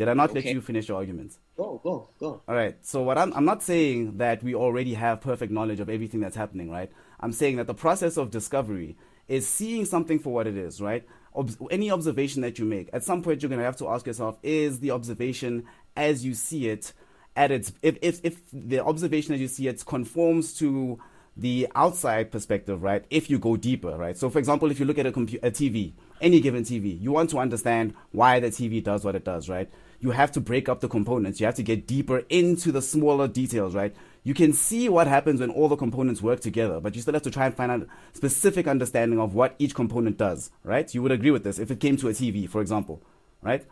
[0.00, 0.40] Did I not okay.
[0.40, 1.38] let you finish your arguments?
[1.58, 2.40] Go, go, go.
[2.48, 2.74] All right.
[2.80, 6.36] So what I'm I'm not saying that we already have perfect knowledge of everything that's
[6.36, 6.90] happening, right?
[7.20, 8.96] I'm saying that the process of discovery
[9.28, 11.06] is seeing something for what it is, right?
[11.36, 14.06] Ob- any observation that you make, at some point you're going to have to ask
[14.06, 16.94] yourself, is the observation as you see it
[17.36, 20.98] at its if if if the observation as you see it conforms to
[21.36, 23.04] the outside perspective, right?
[23.10, 24.16] If you go deeper, right?
[24.16, 27.12] So, for example, if you look at a, compu- a TV, any given TV, you
[27.12, 29.70] want to understand why the TV does what it does, right?
[30.00, 31.40] You have to break up the components.
[31.40, 33.94] You have to get deeper into the smaller details, right?
[34.24, 37.22] You can see what happens when all the components work together, but you still have
[37.22, 40.92] to try and find a specific understanding of what each component does, right?
[40.94, 43.02] You would agree with this if it came to a TV, for example,
[43.42, 43.64] right?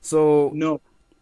[0.00, 0.80] So no,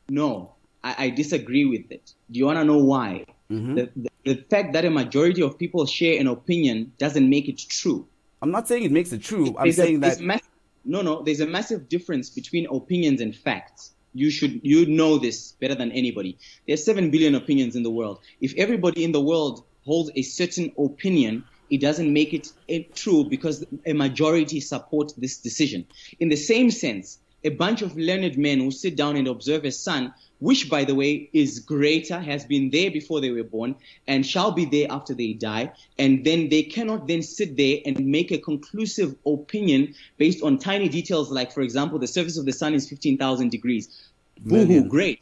[0.08, 2.12] no, I, I disagree with it.
[2.30, 3.24] Do you want to know why?
[3.50, 3.74] Mm-hmm.
[3.74, 7.58] The, the, the fact that a majority of people share an opinion doesn't make it
[7.68, 8.06] true.
[8.42, 9.54] I'm not saying it makes it true.
[9.58, 10.20] I'm saying a, that.
[10.20, 10.40] Mass-
[10.86, 15.52] no, no, there's a massive difference between opinions and facts you should you know this
[15.60, 16.38] better than anybody.
[16.66, 18.20] There's seven billion opinions in the world.
[18.40, 23.24] If everybody in the world holds a certain opinion, it doesn't make it eh, true
[23.24, 25.86] because a majority support this decision.
[26.20, 29.70] In the same sense, a bunch of learned men who sit down and observe a
[29.70, 33.74] sun, which by the way is greater, has been there before they were born,
[34.06, 38.06] and shall be there after they die, and then they cannot then sit there and
[38.06, 42.52] make a conclusive opinion based on tiny details like, for example, the surface of the
[42.52, 44.10] sun is 15,000 degrees.
[44.40, 45.20] Boohoo, great,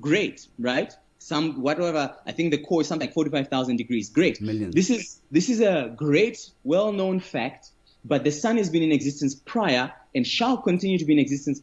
[0.00, 0.92] great, right?
[1.18, 2.16] Some whatever.
[2.26, 4.08] I think the core is something like 45,000 degrees.
[4.08, 4.40] Great.
[4.40, 4.74] Millions.
[4.74, 7.70] This is this is a great, well-known fact.
[8.08, 11.60] But the sun has been in existence prior and shall continue to be in existence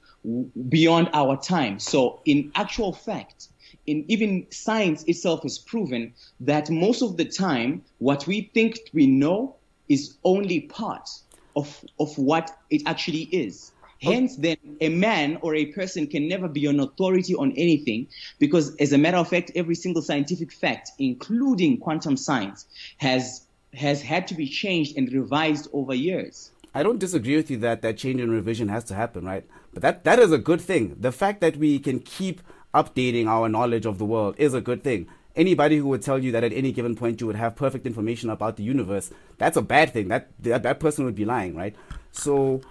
[0.70, 1.80] beyond our time.
[1.80, 3.48] So, in actual fact,
[3.88, 9.08] in even science itself has proven that most of the time, what we think we
[9.08, 9.56] know
[9.90, 11.10] is only part
[11.56, 13.72] of of what it actually is.
[14.04, 14.12] Oh.
[14.12, 18.08] Hence, then, a man or a person can never be an authority on anything
[18.40, 22.66] because, as a matter of fact, every single scientific fact, including quantum science,
[22.98, 23.45] has
[23.76, 26.52] has had to be changed and revised over years.
[26.74, 29.46] I don't disagree with you that that change and revision has to happen, right?
[29.74, 30.96] But that that is a good thing.
[31.00, 32.42] The fact that we can keep
[32.74, 35.08] updating our knowledge of the world is a good thing.
[35.36, 38.30] Anybody who would tell you that at any given point you would have perfect information
[38.30, 40.10] about the universe, that's a bad thing.
[40.10, 41.76] That that, that person would be lying, right?
[42.12, 42.62] So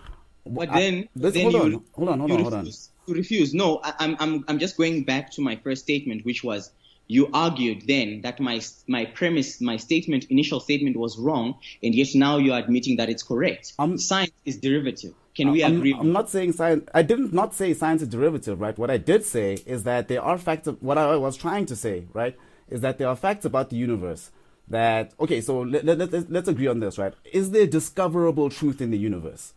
[0.47, 2.67] but then, I, then hold, you, on, hold on, hold on, hold on,
[3.07, 3.55] You refuse.
[3.55, 6.71] No, I, I'm, I'm, I'm just going back to my first statement, which was
[7.07, 12.09] you argued then that my my premise, my statement, initial statement was wrong, and yet
[12.15, 13.73] now you are admitting that it's correct.
[13.79, 15.15] Um, science is derivative.
[15.35, 15.95] Can we I'm, agree?
[15.99, 16.89] I'm not saying science.
[16.95, 18.77] I didn't not say science is derivative, right?
[18.79, 20.69] What I did say is that there are facts.
[20.81, 22.37] What I was trying to say, right,
[22.69, 24.31] is that there are facts about the universe.
[24.69, 27.13] That okay, so let, let, let, let's agree on this, right?
[27.33, 29.53] Is there discoverable truth in the universe?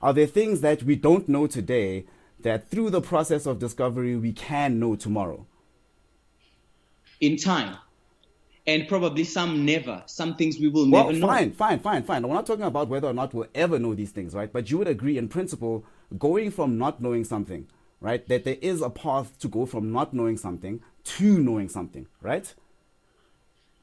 [0.00, 2.06] Are there things that we don't know today
[2.40, 5.46] that through the process of discovery we can know tomorrow?
[7.22, 7.76] In time.
[8.66, 10.02] And probably some never.
[10.06, 11.26] Some things we will well, never know.
[11.26, 12.28] Fine, fine, fine, fine.
[12.28, 14.52] We're not talking about whether or not we'll ever know these things, right?
[14.52, 15.84] But you would agree in principle,
[16.18, 17.66] going from not knowing something,
[18.00, 18.28] right?
[18.28, 22.52] That there is a path to go from not knowing something to knowing something, right?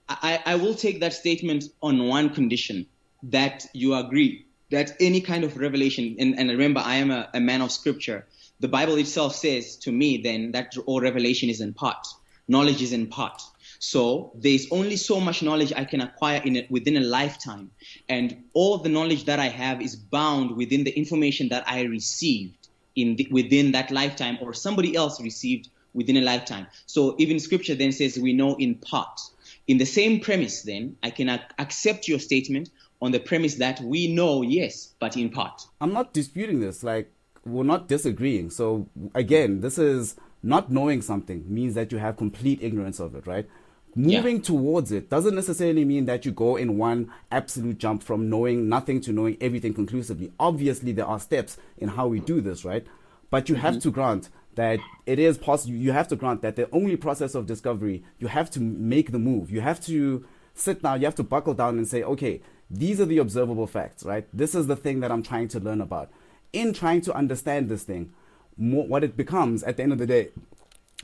[0.07, 2.87] I, I will take that statement on one condition
[3.23, 7.39] that you agree that any kind of revelation, and, and remember, I am a, a
[7.39, 8.27] man of scripture.
[8.59, 12.05] The Bible itself says to me then that all revelation is in part,
[12.49, 13.41] knowledge is in part.
[13.79, 17.71] So there's only so much knowledge I can acquire in it within a lifetime.
[18.09, 22.67] And all the knowledge that I have is bound within the information that I received
[22.95, 26.67] in the, within that lifetime or somebody else received within a lifetime.
[26.87, 29.21] So even scripture then says we know in part.
[29.67, 32.69] In the same premise then, I can ac- accept your statement
[33.01, 35.61] on the premise that we know, yes, but in part.
[35.79, 36.83] I'm not disputing this.
[36.83, 37.11] Like,
[37.45, 38.49] we're not disagreeing.
[38.49, 43.27] So, again, this is not knowing something means that you have complete ignorance of it,
[43.27, 43.47] right?
[43.95, 44.43] Moving yeah.
[44.43, 49.01] towards it doesn't necessarily mean that you go in one absolute jump from knowing nothing
[49.01, 50.31] to knowing everything conclusively.
[50.39, 52.85] Obviously, there are steps in how we do this, right?
[53.29, 53.65] But you mm-hmm.
[53.65, 55.73] have to grant that it is possible.
[55.73, 59.19] You have to grant that the only process of discovery, you have to make the
[59.19, 59.49] move.
[59.51, 63.05] You have to sit down, you have to buckle down and say, okay, these are
[63.05, 64.27] the observable facts, right?
[64.33, 66.11] This is the thing that I'm trying to learn about.
[66.53, 68.13] In trying to understand this thing,
[68.59, 70.29] more, what it becomes at the end of the day,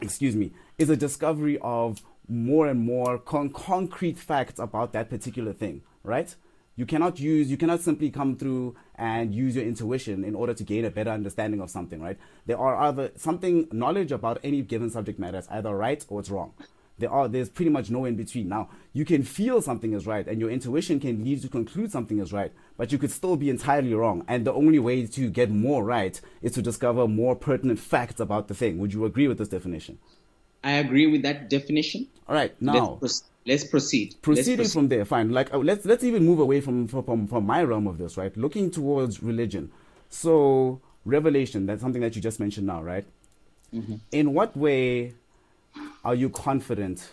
[0.01, 5.53] excuse me, is a discovery of more and more con- concrete facts about that particular
[5.53, 6.35] thing, right?
[6.75, 10.63] You cannot use, you cannot simply come through and use your intuition in order to
[10.63, 12.17] gain a better understanding of something, right?
[12.45, 16.29] There are other, something, knowledge about any given subject matter is either right or it's
[16.29, 16.53] wrong.
[16.97, 18.47] There are, there's pretty much no in between.
[18.47, 21.91] Now, you can feel something is right and your intuition can lead you to conclude
[21.91, 24.23] something is right, but you could still be entirely wrong.
[24.27, 28.47] And the only way to get more right is to discover more pertinent facts about
[28.47, 28.77] the thing.
[28.79, 29.97] Would you agree with this definition?
[30.63, 32.07] I agree with that definition.
[32.27, 32.97] All right, now.
[32.99, 34.15] Let's let's proceed.
[34.21, 34.73] Proceeding let's proceed.
[34.73, 35.29] from there, fine.
[35.29, 38.35] Like uh, let's let's even move away from, from from my realm of this, right?
[38.35, 39.71] Looking towards religion.
[40.09, 43.05] So revelation, that's something that you just mentioned now, right?
[43.73, 43.95] Mm-hmm.
[44.11, 45.13] In what way
[46.03, 47.09] are you confident?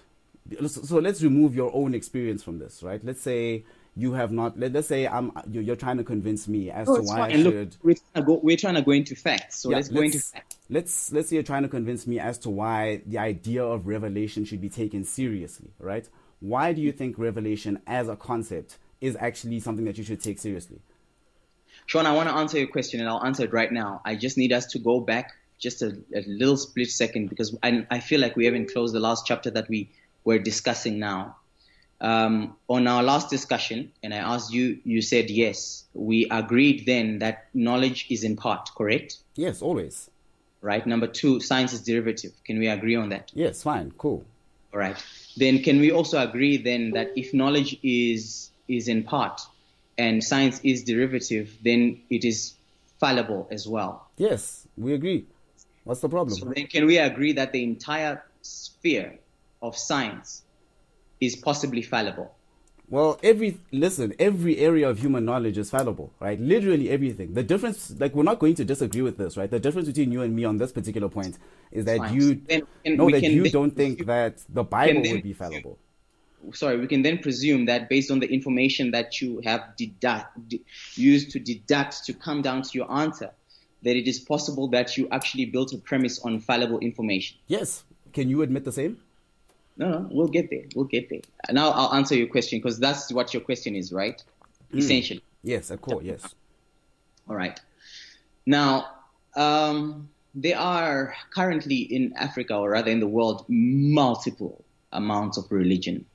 [0.67, 3.03] So let's remove your own experience from this, right?
[3.05, 4.59] Let's say you have not.
[4.59, 5.33] Let, us say I'm.
[5.51, 7.33] You're, you're, trying to convince me as no, to why fine.
[7.33, 7.77] I Look, should.
[7.83, 9.61] we're, trying to go, we're trying to go into facts.
[9.61, 10.57] So Yeah, let's go into facts.
[10.71, 14.45] let's let's say you're trying to convince me as to why the idea of revelation
[14.45, 16.09] should be taken seriously, right?
[16.41, 20.39] Why do you think revelation as a concept is actually something that you should take
[20.39, 20.81] seriously?
[21.87, 24.01] Sean, I want to answer your question, and I'll answer it right now.
[24.05, 27.87] I just need us to go back just a, a little split second because I,
[27.91, 29.91] I feel like we haven't closed the last chapter that we
[30.25, 31.37] were discussing now.
[32.01, 35.85] Um, on our last discussion, and I asked you, you said yes.
[35.95, 39.19] We agreed then that knowledge is in part, correct?
[39.37, 40.11] Yes, always.
[40.61, 40.85] Right.
[40.85, 42.33] Number two, science is derivative.
[42.45, 43.31] Can we agree on that?
[43.35, 44.25] Yes, fine, cool.
[44.73, 44.97] All right.
[45.37, 49.41] Then can we also agree then that if knowledge is is in part
[49.99, 52.55] and science is derivative, then it is
[52.99, 54.09] fallible as well.
[54.17, 55.27] Yes, we agree.
[55.85, 56.37] What's the problem?
[56.37, 59.19] So then can we agree that the entire sphere
[59.61, 60.43] of science
[61.21, 62.35] is possibly fallible?
[62.89, 66.39] Well, every listen, every area of human knowledge is fallible, right?
[66.39, 67.33] Literally everything.
[67.33, 69.51] The difference, like, we're not going to disagree with this, right?
[69.51, 71.39] The difference between you and me on this particular point
[71.71, 72.15] is that Fine.
[72.15, 75.79] you Then that you then- don't think that the Bible then- would be fallible.
[76.53, 80.61] Sorry, we can then presume that based on the information that you have deduct, de-
[80.97, 83.31] used to deduct to come down to your answer,
[83.83, 87.37] that it is possible that you actually built a premise on fallible information.
[87.47, 87.85] Yes.
[88.13, 88.99] Can you admit the same?
[89.77, 90.65] No, no, we'll get there.
[90.75, 91.21] We'll get there.
[91.51, 94.23] Now I'll answer your question because that's what your question is, right?
[94.75, 95.23] Essentially.
[95.43, 96.05] Yes, of course.
[96.05, 96.35] Yes.
[97.29, 97.59] All right.
[98.47, 98.91] Now,
[99.35, 106.07] um, there are currently in Africa, or rather in the world, multiple amounts of religion.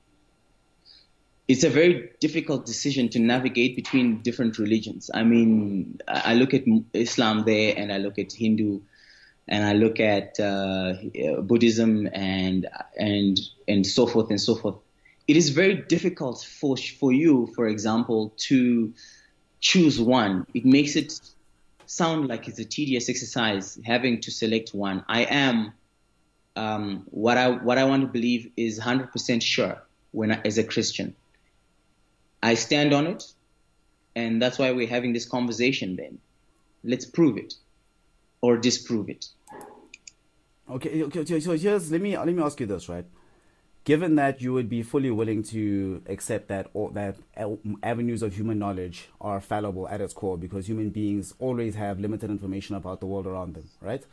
[1.48, 5.10] It's a very difficult decision to navigate between different religions.
[5.12, 8.80] I mean, I look at Islam there, and I look at Hindu,
[9.48, 10.92] and I look at uh,
[11.40, 14.76] Buddhism, and and and so forth and so forth.
[15.26, 18.92] It is very difficult for for you, for example, to
[19.60, 20.46] choose one.
[20.52, 21.18] It makes it
[21.86, 25.02] sound like it's a tedious exercise having to select one.
[25.08, 25.72] I am
[26.56, 30.64] um, what I what I want to believe is 100% sure when I, as a
[30.64, 31.16] Christian.
[32.42, 33.24] I stand on it,
[34.14, 35.96] and that's why we're having this conversation.
[35.96, 36.18] Then,
[36.84, 37.54] let's prove it
[38.40, 39.26] or disprove it.
[40.70, 43.06] Okay, okay, so- here's let me let me ask you this, right?
[43.84, 47.16] Given that you would be fully willing to accept that all that
[47.82, 52.30] avenues of human knowledge are fallible at its core because human beings always have limited
[52.30, 54.04] information about the world around them, right?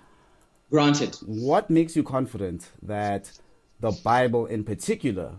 [0.72, 3.32] Granted, What makes you confident that
[3.82, 5.36] the Bible in particular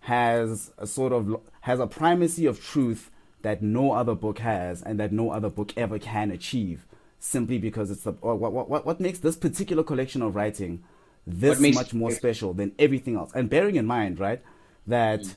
[0.00, 3.10] has a sort of has a primacy of truth
[3.42, 6.86] that no other book has and that no other book ever can achieve
[7.20, 10.82] simply because it's the what what what, what makes this particular collection of writing
[11.26, 13.30] this makes- much more special than everything else?
[13.34, 14.40] And bearing in mind right
[14.86, 15.36] that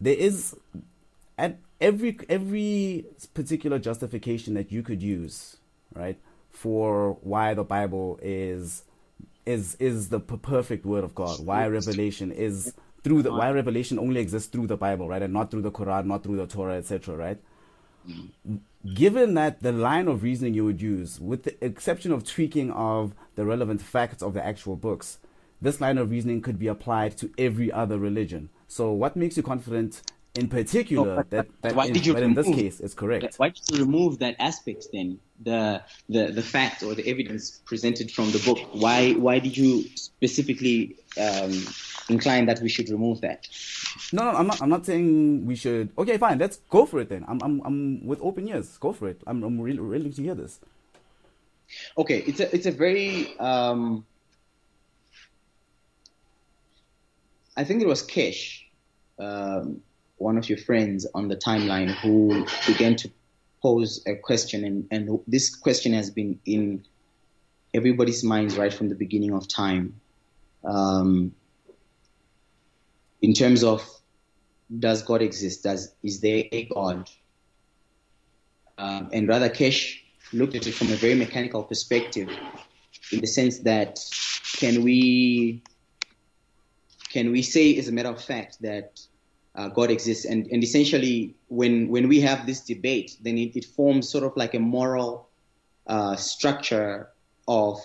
[0.00, 0.56] there is
[1.38, 5.56] at every every particular justification that you could use
[5.94, 6.18] right
[6.50, 8.82] for why the bible is
[9.46, 14.20] is is the perfect word of god why revelation is through the why revelation only
[14.20, 15.22] exists through the bible right?
[15.22, 17.38] And not through the quran not through the torah etc right?
[18.08, 18.56] Mm-hmm.
[18.94, 23.14] Given that the line of reasoning you would use with the exception of tweaking of
[23.36, 25.18] the relevant facts of the actual books
[25.60, 28.50] this line of reasoning could be applied to every other religion.
[28.66, 30.02] So what makes you confident
[30.34, 32.80] in particular No, but- that, but that why in, did you that in this case
[32.80, 33.36] is correct?
[33.36, 35.20] why did you remove that aspect then?
[35.44, 38.58] The the the fact or the evidence presented from the book.
[38.72, 41.52] Why why did you specifically um,
[42.08, 43.48] incline that we should remove that?
[44.12, 44.62] No, no, I'm not.
[44.62, 45.90] I'm not saying we should.
[45.98, 46.38] Okay, fine.
[46.38, 47.24] Let's go for it then.
[47.28, 48.78] I'm, I'm, I'm with open ears.
[48.78, 49.20] Go for it.
[49.26, 50.60] I'm, I'm really, really to hear this.
[51.96, 54.04] Okay, it's a it's a very um,
[57.56, 58.62] I think it was Kesh,
[59.18, 59.82] um,
[60.16, 63.10] one of your friends on the timeline, who began to
[63.62, 66.84] pose a question, and, and this question has been in
[67.72, 70.00] everybody's minds right from the beginning of time.
[70.64, 71.32] Um,
[73.20, 73.88] in terms of
[74.78, 75.62] does God exist?
[75.62, 77.08] Does is there a God?
[78.78, 79.98] Um, and rather, Kesh
[80.32, 82.28] looked at it from a very mechanical perspective,
[83.12, 83.98] in the sense that
[84.56, 85.62] can we
[87.10, 89.00] can we say, as a matter of fact, that
[89.54, 90.24] uh, God exists?
[90.24, 94.36] And, and essentially, when when we have this debate, then it, it forms sort of
[94.36, 95.28] like a moral
[95.86, 97.08] uh, structure
[97.48, 97.78] of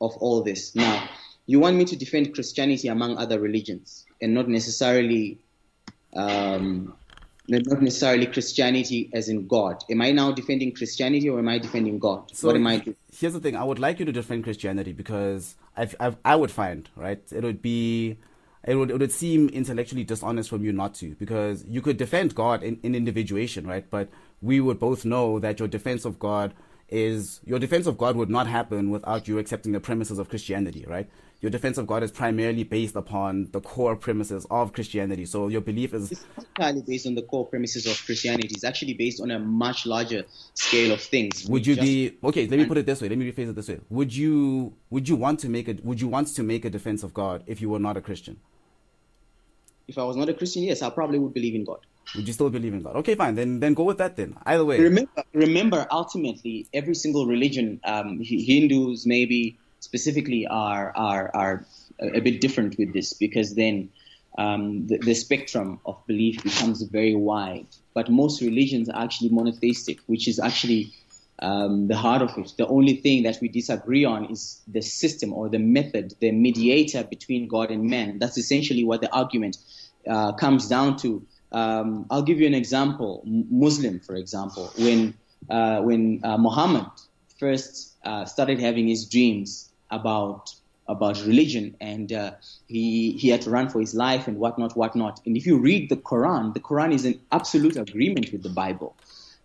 [0.00, 0.74] of all this.
[0.74, 1.08] Now,
[1.46, 5.38] you want me to defend Christianity among other religions, and not necessarily
[6.14, 6.94] um,
[7.50, 9.82] not necessarily Christianity as in God.
[9.90, 12.30] Am I now defending Christianity or am I defending God?
[12.34, 12.96] So what am I doing?
[13.12, 13.56] Here's the thing.
[13.56, 17.42] I would like you to defend Christianity because I've, I've, i would find, right, it
[17.42, 18.18] would be,
[18.64, 22.34] it would, it would seem intellectually dishonest from you not to because you could defend
[22.34, 23.88] God in, in individuation, right?
[23.90, 24.08] But
[24.42, 26.54] we would both know that your defense of God
[26.88, 30.84] is, your defense of God would not happen without you accepting the premises of Christianity,
[30.86, 31.08] right?
[31.40, 35.24] your defense of God is primarily based upon the core premises of Christianity.
[35.24, 38.48] So your belief is it's not entirely based on the core premises of Christianity.
[38.54, 41.46] It's actually based on a much larger scale of things.
[41.48, 42.46] Would you be okay?
[42.46, 43.08] Let me put it this way.
[43.08, 43.80] Let me rephrase it this way.
[43.88, 47.02] Would you would you want to make a would you want to make a defense
[47.02, 48.38] of God if you were not a Christian?
[49.90, 51.80] If I was not a Christian, yes, I probably would believe in God.
[52.14, 52.94] Would you still believe in God?
[53.02, 53.34] Okay, fine.
[53.34, 54.16] Then then go with that.
[54.16, 54.78] Then either way.
[54.78, 55.86] Remember, remember.
[55.90, 61.66] Ultimately, every single religion, um, Hindus maybe specifically are are are
[62.00, 63.90] a bit different with this because then
[64.38, 67.66] um, the, the, spectrum of belief becomes very wide.
[67.92, 70.92] But most religions are actually monotheistic, which is actually
[71.40, 72.54] um, the heart of it.
[72.56, 77.02] The only thing that we disagree on is the system or the method, the mediator
[77.02, 78.18] between God and man.
[78.18, 79.56] That's essentially what the argument
[80.08, 81.26] uh, comes down to.
[81.52, 83.22] Um, I'll give you an example.
[83.24, 85.14] Muslim, for example, when
[85.48, 86.90] uh, when uh, Muhammad
[87.38, 90.54] first uh, started having his dreams about
[90.86, 92.32] about religion, and uh,
[92.68, 95.20] he he had to run for his life and whatnot, whatnot.
[95.26, 98.96] And if you read the Quran, the Quran is in absolute agreement with the Bible.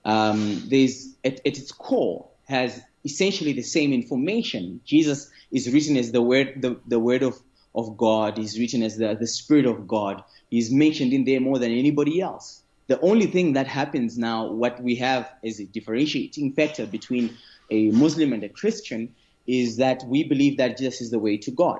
[0.03, 4.81] Um, there's at, at its core has essentially the same information.
[4.85, 7.39] Jesus is written as the word the, the word of
[7.75, 8.37] of God.
[8.37, 10.23] He's written as the, the Spirit of God.
[10.49, 12.63] He's mentioned in there more than anybody else.
[12.87, 17.35] The only thing that happens now, what we have as a differentiating factor between
[17.71, 19.13] a Muslim and a Christian
[19.47, 21.79] is that we believe that Jesus is the way to God.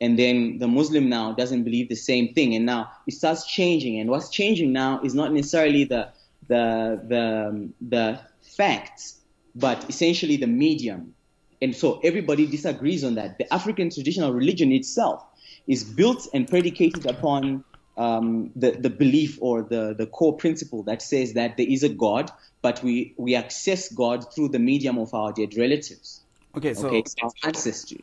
[0.00, 2.56] And then the Muslim now doesn't believe the same thing.
[2.56, 4.00] And now it starts changing.
[4.00, 6.08] And what's changing now is not necessarily the,
[6.48, 9.20] the, the, um, the facts,
[9.54, 11.14] but essentially the medium.
[11.62, 13.38] And so everybody disagrees on that.
[13.38, 15.24] The African traditional religion itself
[15.68, 17.62] is built and predicated upon
[17.96, 21.88] um, the, the belief or the, the core principle that says that there is a
[21.88, 22.32] God,
[22.62, 26.22] but we, we access God through the medium of our dead relatives.
[26.56, 27.04] Okay, so okay,
[27.44, 28.02] ancestry.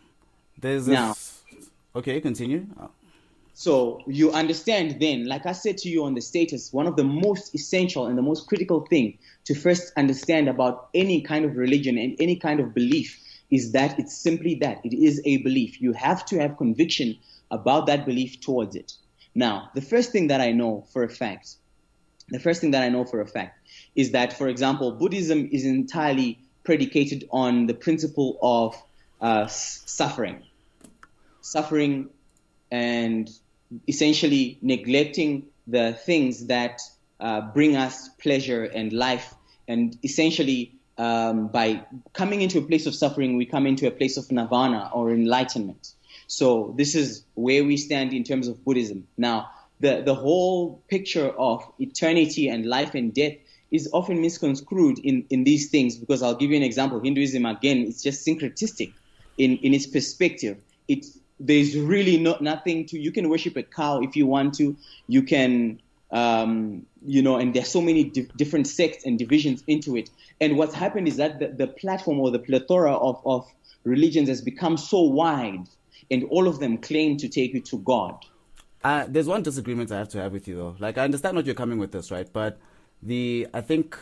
[0.57, 0.93] There's this...
[0.93, 1.15] now.
[1.95, 2.65] Okay, continue.
[2.79, 2.89] Oh.
[3.55, 7.03] So you understand then, like I said to you on the status, one of the
[7.03, 11.97] most essential and the most critical thing to first understand about any kind of religion
[11.97, 13.19] and any kind of belief
[13.51, 15.81] is that it's simply that it is a belief.
[15.81, 17.17] You have to have conviction
[17.51, 18.93] about that belief towards it.
[19.33, 21.55] Now, the first thing that I know for a fact,
[22.29, 23.59] the first thing that I know for a fact
[23.95, 28.75] is that, for example, Buddhism is entirely predicated on the principle of
[29.21, 30.43] uh, suffering.
[31.41, 32.09] Suffering
[32.71, 33.29] and
[33.87, 36.81] essentially neglecting the things that
[37.19, 39.33] uh, bring us pleasure and life.
[39.67, 44.17] And essentially, um, by coming into a place of suffering, we come into a place
[44.17, 45.93] of nirvana or enlightenment.
[46.27, 49.07] So this is where we stand in terms of Buddhism.
[49.17, 53.33] Now, the, the whole picture of eternity and life and death
[53.71, 56.99] is often misconstrued in, in these things because I'll give you an example.
[56.99, 58.91] Hinduism, again, it's just syncretistic
[59.37, 60.57] in, in its perspective.
[60.89, 64.75] It's, there's really not, nothing to, you can worship a cow if you want to.
[65.07, 65.79] You can,
[66.11, 70.09] um, you know, and there's so many di- different sects and divisions into it.
[70.41, 73.47] And what's happened is that the, the platform or the plethora of, of
[73.83, 75.67] religions has become so wide
[76.11, 78.25] and all of them claim to take you to God.
[78.83, 80.75] Uh, there's one disagreement I have to have with you though.
[80.79, 82.31] Like I understand what you're coming with this, right?
[82.31, 82.59] But
[83.03, 83.97] the I think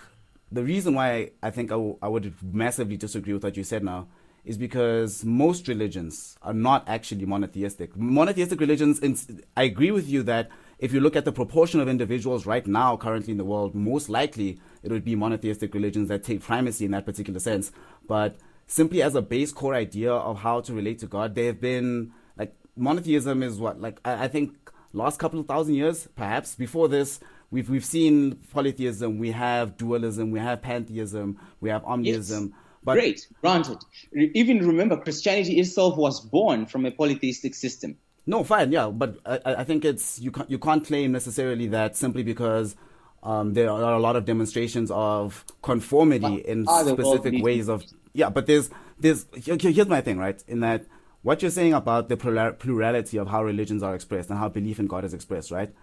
[0.51, 3.83] the reason why I think I, w- I would massively disagree with what you said
[3.83, 4.07] now
[4.45, 7.97] is because most religions are not actually monotheistic.
[7.97, 9.27] Monotheistic religions,
[9.57, 10.49] I agree with you that
[10.79, 14.09] if you look at the proportion of individuals right now currently in the world, most
[14.09, 17.71] likely it would be monotheistic religions that take primacy in that particular sense.
[18.07, 21.59] But simply as a base core idea of how to relate to God, there have
[21.59, 24.53] been like monotheism is what like I, I think
[24.93, 27.19] last couple of thousand years, perhaps before this,
[27.49, 32.49] we've we've seen polytheism, we have dualism, we have pantheism, we have omnism.
[32.49, 32.57] Yes.
[32.83, 33.79] But Great, granted.
[34.13, 37.97] Even remember, Christianity itself was born from a polytheistic system.
[38.29, 41.95] No, fine, yeah, but I, I think it's you can't you can't claim necessarily that
[41.95, 42.75] simply because
[43.23, 48.29] um, there are a lot of demonstrations of conformity in specific ways of yeah.
[48.29, 48.69] But there's
[48.99, 50.43] there's here's my thing, right?
[50.45, 50.85] In that
[51.21, 54.87] what you're saying about the plurality of how religions are expressed and how belief in
[54.87, 55.73] God is expressed, right?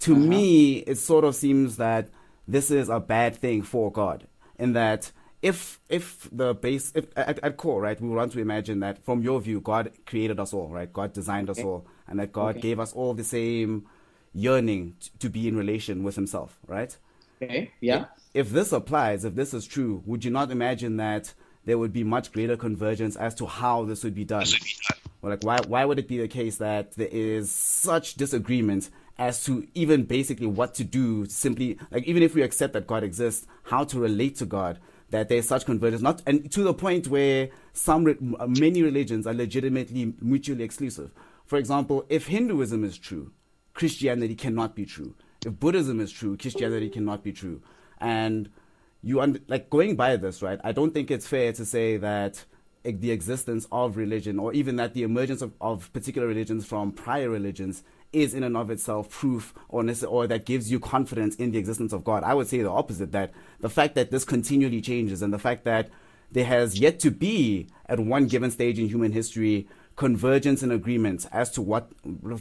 [0.00, 0.20] To uh-huh.
[0.20, 2.10] me, it sort of seems that
[2.46, 4.26] this is a bad thing for God,
[4.58, 5.12] in that
[5.46, 9.22] if if the base if at, at core right we want to imagine that from
[9.22, 10.92] your view god created us all right?
[10.92, 11.60] God designed okay.
[11.60, 12.60] us all and that god okay.
[12.60, 13.86] gave us all the same
[14.34, 16.96] yearning t- to be in relation with himself right?
[17.40, 17.70] Okay.
[17.80, 18.06] Yeah.
[18.34, 21.32] If, if this applies if this is true would you not imagine that
[21.64, 24.46] there would be much greater convergence as to how this would be done.
[25.22, 29.44] Or like why why would it be the case that there is such disagreement as
[29.44, 33.46] to even basically what to do simply like even if we accept that god exists
[33.62, 34.78] how to relate to god
[35.10, 38.04] that there's such convergence, not and to the point where some
[38.48, 41.10] many religions are legitimately mutually exclusive.
[41.44, 43.32] For example, if Hinduism is true,
[43.74, 45.14] Christianity cannot be true.
[45.44, 47.62] If Buddhism is true, Christianity cannot be true.
[48.00, 48.50] And
[49.02, 50.58] you un- like going by this, right?
[50.64, 52.44] I don't think it's fair to say that
[52.82, 57.28] the existence of religion or even that the emergence of, of particular religions from prior
[57.28, 57.82] religions
[58.16, 61.92] is in and of itself proof or, or that gives you confidence in the existence
[61.92, 62.24] of God.
[62.24, 65.64] I would say the opposite that the fact that this continually changes and the fact
[65.64, 65.90] that
[66.32, 71.26] there has yet to be at one given stage in human history convergence and agreement
[71.30, 71.90] as to what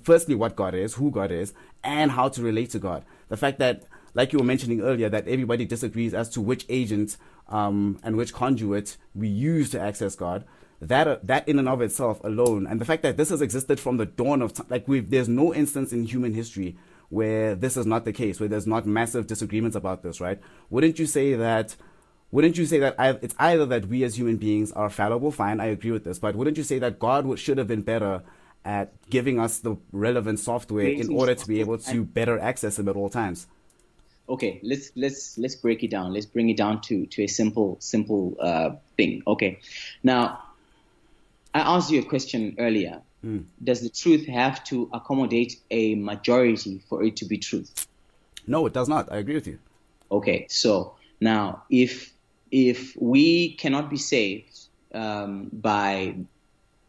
[0.04, 1.54] firstly what God is, who God is,
[1.84, 3.04] and how to relate to God.
[3.28, 7.18] The fact that like you were mentioning earlier, that everybody disagrees as to which agent
[7.50, 10.46] um, and which conduit we use to access God
[10.82, 13.80] that uh, that in and of itself alone, and the fact that this has existed
[13.80, 16.76] from the dawn of time, like we've there's no instance in human history
[17.10, 20.40] where this is not the case, where there's not massive disagreements about this, right?
[20.70, 21.76] Wouldn't you say that?
[22.32, 25.32] Wouldn't you say that I, it's either that we as human beings are fallible?
[25.32, 27.84] Fine, I agree with this, but wouldn't you say that God would, should have been
[27.84, 28.24] better
[28.66, 32.90] at giving us the relevant software in order to be able to better access them
[32.90, 33.48] at all times?
[34.28, 37.78] okay let's let's let's break it down let's bring it down to to a simple
[37.80, 39.60] simple uh, thing okay
[40.04, 40.42] now
[41.56, 43.02] I asked you a question earlier.
[43.24, 43.46] Mm.
[43.64, 47.88] Does the truth have to accommodate a majority for it to be truth?
[48.46, 49.10] No, it does not.
[49.10, 49.58] I agree with you.
[50.12, 52.12] Okay, so now if
[52.52, 56.16] if we cannot be saved um, by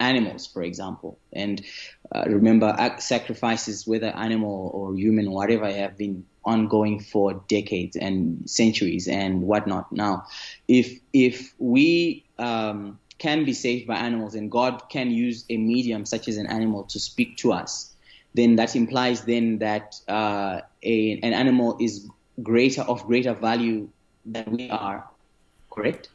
[0.01, 1.65] animals, for example, and
[2.13, 8.51] uh, remember sacrifices, whether animal or human, or whatever, have been ongoing for decades and
[8.51, 9.93] centuries and whatnot.
[9.93, 10.27] Now,
[10.67, 16.05] if if we um, can be saved by animals and God can use a medium
[16.05, 17.93] such as an animal to speak to us,
[18.35, 22.09] then that implies then that uh, a, an animal is
[22.43, 23.89] greater of greater value
[24.25, 25.09] than we are.
[25.71, 26.09] Correct?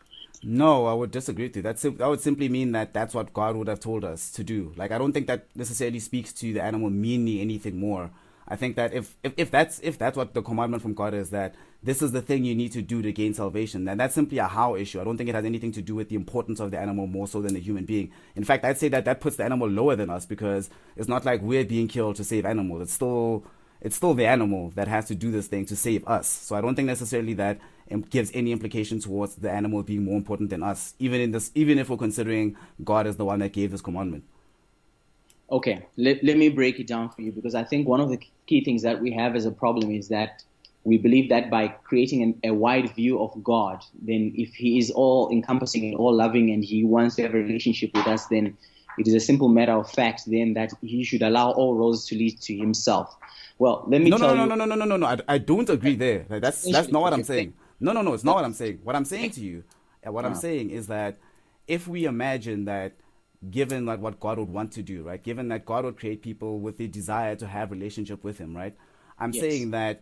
[0.43, 1.62] No, I would disagree with you.
[1.62, 4.74] That's that would simply mean that that's what God would have told us to do.
[4.76, 8.10] Like I don't think that necessarily speaks to the animal meaning anything more.
[8.52, 11.30] I think that if, if, if that's if that's what the commandment from God is
[11.30, 14.39] that this is the thing you need to do to gain salvation, then that's simply
[14.39, 14.99] a how issue.
[14.99, 17.30] I don't think it has anything to do with the importance of the animal more
[17.30, 18.12] so than the human being.
[18.36, 21.24] In fact, I'd say that that puts the animal lower than us because it's not
[21.24, 22.82] like we're being killed to save animals.
[22.82, 23.45] It's still
[23.80, 26.28] it's still the animal that has to do this thing to save us.
[26.28, 27.58] So I don't think necessarily that
[28.10, 31.80] gives any implication towards the animal being more important than us, even in this, even
[31.80, 34.26] if we're considering God as the one that gave this commandment.
[35.52, 38.20] Okay, let, let me break it down for you because I think one of the
[38.47, 40.43] key things that we have as a problem is that
[40.84, 44.91] we believe that by creating an, a wide view of God, then if He is
[44.91, 48.58] all encompassing and all loving and He wants to have a relationship with us, then
[48.97, 52.16] it is a simple matter of fact then that He should allow all roads to
[52.16, 53.16] lead to Himself.
[53.60, 54.49] Well, let me no, tell no, you.
[54.49, 55.06] No, no, no, no, no, no, no.
[55.06, 56.26] I, I don't agree there.
[56.30, 57.54] That's that's not what I'm saying.
[57.80, 58.14] No, no, no.
[58.14, 58.80] It's not what I'm saying.
[58.84, 59.64] What I'm saying to you,
[60.06, 60.36] uh, what I'm ah.
[60.36, 61.18] saying is that
[61.68, 62.93] if we imagine that
[63.50, 65.22] given like what God would want to do, right?
[65.22, 68.76] Given that God would create people with the desire to have relationship with Him, right?
[69.18, 69.42] I'm yes.
[69.42, 70.02] saying that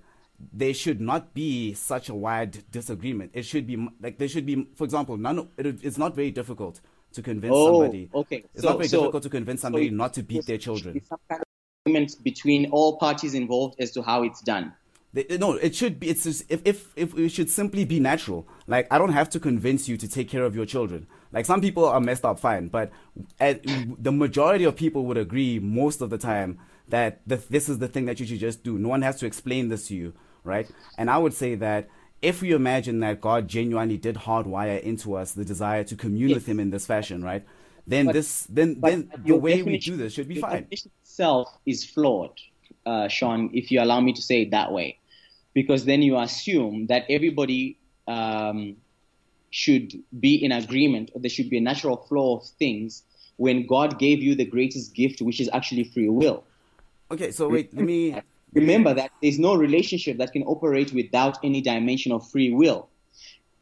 [0.53, 3.31] there should not be such a wide disagreement.
[3.33, 5.49] It should be like there should be, for example, none.
[5.57, 6.81] It, it's not very difficult
[7.13, 8.09] to convince oh, somebody.
[8.13, 10.57] Okay, it's so, not very so, difficult to convince somebody so not to beat their
[10.57, 11.01] children.
[11.07, 11.47] Some kind of
[11.85, 14.73] agreement between all parties involved as to how it's done.
[15.13, 16.09] No, it should be.
[16.09, 18.47] It's just, if if if it should simply be natural.
[18.67, 21.07] Like I don't have to convince you to take care of your children.
[21.31, 22.91] Like some people are messed up, fine, but
[23.39, 27.87] the majority of people would agree most of the time that the, this is the
[27.87, 28.77] thing that you should just do.
[28.77, 30.67] No one has to explain this to you, right?
[30.97, 31.87] And I would say that
[32.21, 36.35] if we imagine that God genuinely did hardwire into us the desire to commune yes.
[36.35, 37.45] with Him in this fashion, right?
[37.87, 40.67] Then but, this, then then the way we do this should be fine.
[40.69, 42.39] Itself is flawed,
[42.85, 43.49] uh, Sean.
[43.53, 44.98] If you allow me to say it that way,
[45.59, 48.77] because then you assume that everybody um,
[49.49, 53.03] should be in agreement, or there should be a natural flow of things
[53.35, 56.45] when God gave you the greatest gift, which is actually free will.
[57.11, 58.15] Okay, so wait, let me.
[58.53, 62.87] Remember that there's no relationship that can operate without any dimension of free will.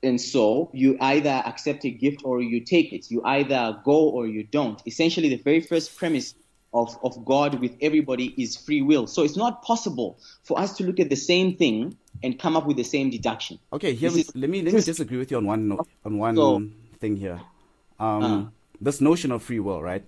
[0.03, 3.09] And so you either accept a gift or you take it.
[3.09, 4.79] You either go or you don't.
[4.85, 6.35] Essentially, the very first premise
[6.77, 9.07] of, of God with everybody is free will.
[9.07, 12.65] So it's not possible for us to look at the same thing and come up
[12.67, 13.59] with the same deduction.
[13.73, 16.35] Okay, here we, is, let me let me disagree with you on one on one
[16.35, 16.63] so,
[16.99, 17.39] thing here.
[17.99, 18.45] Um, uh,
[18.79, 20.03] this notion of free will, right?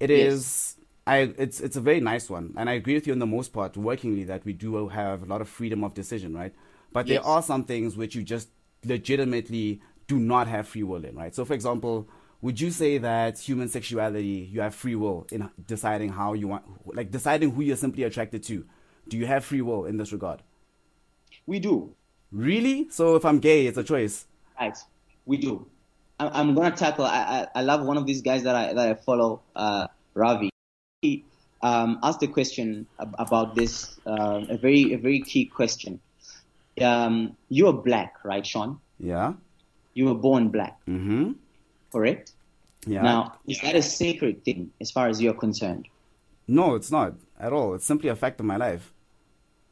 [0.00, 0.32] It yes.
[0.32, 3.26] is I it's it's a very nice one, and I agree with you on the
[3.26, 6.54] most part, workingly, that we do have a lot of freedom of decision, right?
[6.92, 7.22] But yes.
[7.22, 8.48] there are some things which you just
[8.84, 11.34] legitimately do not have free will in, right?
[11.34, 12.08] So, for example,
[12.42, 16.64] would you say that human sexuality you have free will in deciding how you want,
[16.86, 18.64] like deciding who you're simply attracted to?
[19.08, 20.42] Do you have free will in this regard?
[21.46, 21.94] We do.
[22.32, 22.88] Really?
[22.90, 24.26] So if I'm gay, it's a choice.
[24.60, 24.76] Right.
[25.24, 25.66] We do.
[26.18, 27.04] I'm gonna tackle.
[27.04, 30.50] I, I, I love one of these guys that I that I follow, uh, Ravi.
[31.02, 31.24] He
[31.62, 36.00] um, asked a question about this, uh, a very a very key question.
[36.80, 38.80] Um, you are black, right, Sean?
[38.98, 39.34] Yeah.
[39.94, 40.78] You were born black.
[40.88, 41.32] Mm-hmm.
[41.96, 42.32] Correct.
[42.86, 43.00] Yeah.
[43.00, 45.88] Now, is that a sacred thing as far as you're concerned?
[46.46, 47.72] No, it's not at all.
[47.74, 48.92] It's simply a fact of my life.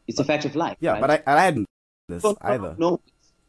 [0.09, 0.79] It's a fact of life.
[0.81, 1.01] Yeah, right?
[1.03, 1.67] but I, I hadn't
[2.09, 2.77] this no, either.
[2.79, 3.01] No,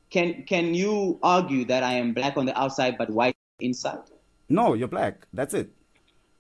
[0.09, 4.03] can can you argue that I am black on the outside but white inside?
[4.49, 5.26] No, you're black.
[5.32, 5.71] That's it.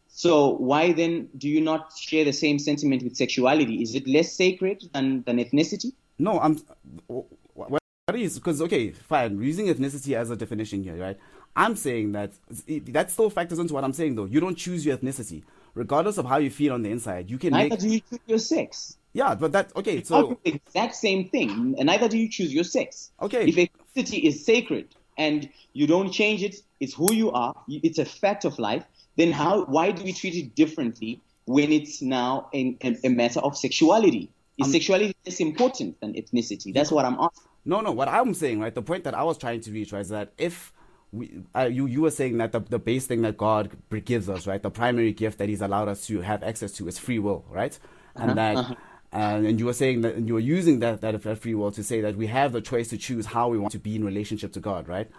[0.09, 3.81] So why then do you not share the same sentiment with sexuality?
[3.81, 5.93] Is it less sacred than, than ethnicity?
[6.19, 6.59] No, I'm.
[7.07, 7.81] What
[8.13, 9.37] is because okay, fine.
[9.37, 11.17] We're using ethnicity as a definition here, right?
[11.55, 12.33] I'm saying that
[12.67, 14.25] that still factors into what I'm saying, though.
[14.25, 15.43] You don't choose your ethnicity,
[15.73, 17.29] regardless of how you feel on the inside.
[17.29, 17.51] You can.
[17.53, 17.79] Neither make...
[17.79, 18.97] do you choose your sex.
[19.13, 20.03] Yeah, but that okay.
[20.03, 23.11] So the exact same thing, and neither do you choose your sex.
[23.21, 23.47] Okay.
[23.47, 27.55] If ethnicity is sacred and you don't change it, it's who you are.
[27.69, 28.83] It's a fact of life.
[29.15, 29.63] Then how?
[29.65, 34.29] Why do we treat it differently when it's now a, a matter of sexuality?
[34.57, 36.73] Is um, sexuality less important than ethnicity?
[36.73, 37.49] That's what I'm asking.
[37.63, 37.93] No, no.
[37.93, 38.75] What I'm saying, right?
[38.75, 40.73] The point that I was trying to reach was that if
[41.11, 43.71] we, uh, you you were saying that the, the base thing that God
[44.03, 46.99] gives us, right, the primary gift that He's allowed us to have access to is
[46.99, 47.77] free will, right,
[48.15, 48.75] and uh-huh, that uh-huh.
[49.15, 51.83] And, and you were saying that and you were using that, that free will to
[51.83, 54.51] say that we have the choice to choose how we want to be in relationship
[54.53, 55.09] to God, right?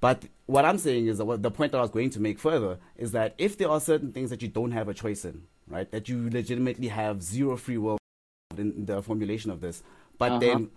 [0.00, 2.38] But what I'm saying is that what the point that I was going to make
[2.38, 5.42] further is that if there are certain things that you don't have a choice in,
[5.66, 7.98] right, that you legitimately have zero free will
[8.56, 9.82] in the formulation of this,
[10.16, 10.38] but uh-huh.
[10.38, 10.70] then,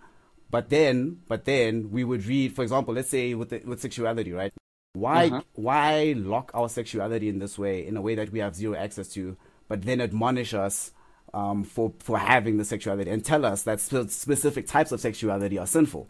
[0.50, 4.32] but then, but then we would read, for example, let's say with the, with sexuality,
[4.32, 4.52] right?
[4.94, 5.42] Why uh-huh.
[5.54, 9.08] why lock our sexuality in this way, in a way that we have zero access
[9.14, 9.36] to,
[9.66, 10.92] but then admonish us
[11.32, 15.66] um, for for having the sexuality and tell us that specific types of sexuality are
[15.66, 16.08] sinful.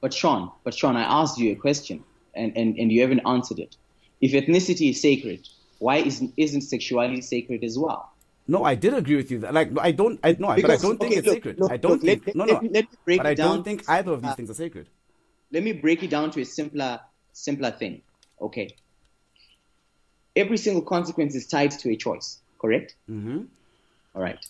[0.00, 2.02] But Sean, but Sean, I asked you a question
[2.34, 3.76] and, and, and you haven't answered it.
[4.20, 5.46] If ethnicity is sacred,
[5.78, 8.10] why isn't isn't sexuality sacred as well?
[8.46, 9.38] No, I did agree with you.
[9.38, 11.58] That, like, I don't, I no, because, but I don't think it's look, sacred.
[11.58, 12.26] Look, I don't look, think.
[12.26, 12.52] Let, no, no.
[12.54, 14.88] Let, let me break but I don't think either of these uh, things are sacred.
[15.50, 17.00] Let me break it down to a simpler,
[17.32, 18.02] simpler thing.
[18.40, 18.76] Okay.
[20.36, 22.40] Every single consequence is tied to a choice.
[22.58, 22.96] Correct.
[23.08, 23.42] Mm-hmm.
[24.14, 24.44] All right.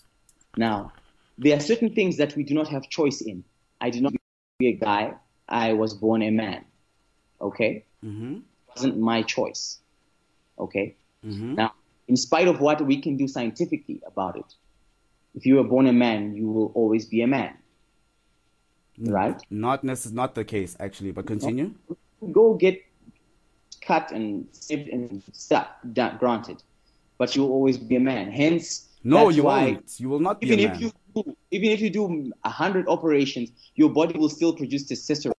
[0.57, 0.91] Now,
[1.37, 3.43] there are certain things that we do not have choice in.
[3.79, 4.13] I did not
[4.59, 5.13] be a guy.
[5.47, 6.65] I was born a man.
[7.39, 7.85] Okay?
[8.03, 8.35] Mm-hmm.
[8.35, 9.79] It wasn't my choice.
[10.57, 10.95] Okay?
[11.25, 11.55] Mm-hmm.
[11.55, 11.73] Now,
[12.07, 14.45] in spite of what we can do scientifically about it,
[15.35, 17.53] if you were born a man, you will always be a man.
[18.97, 19.41] Right?
[19.49, 21.73] Not necess- not the case, actually, but continue.
[22.31, 22.81] Go get
[23.81, 25.67] cut and saved and stuff,
[26.19, 26.63] granted.
[27.17, 28.31] But you will always be a man.
[28.31, 29.99] Hence, no, you won't.
[29.99, 33.89] You will not be even if you do, even if you do hundred operations, your
[33.89, 35.34] body will still produce testosterone.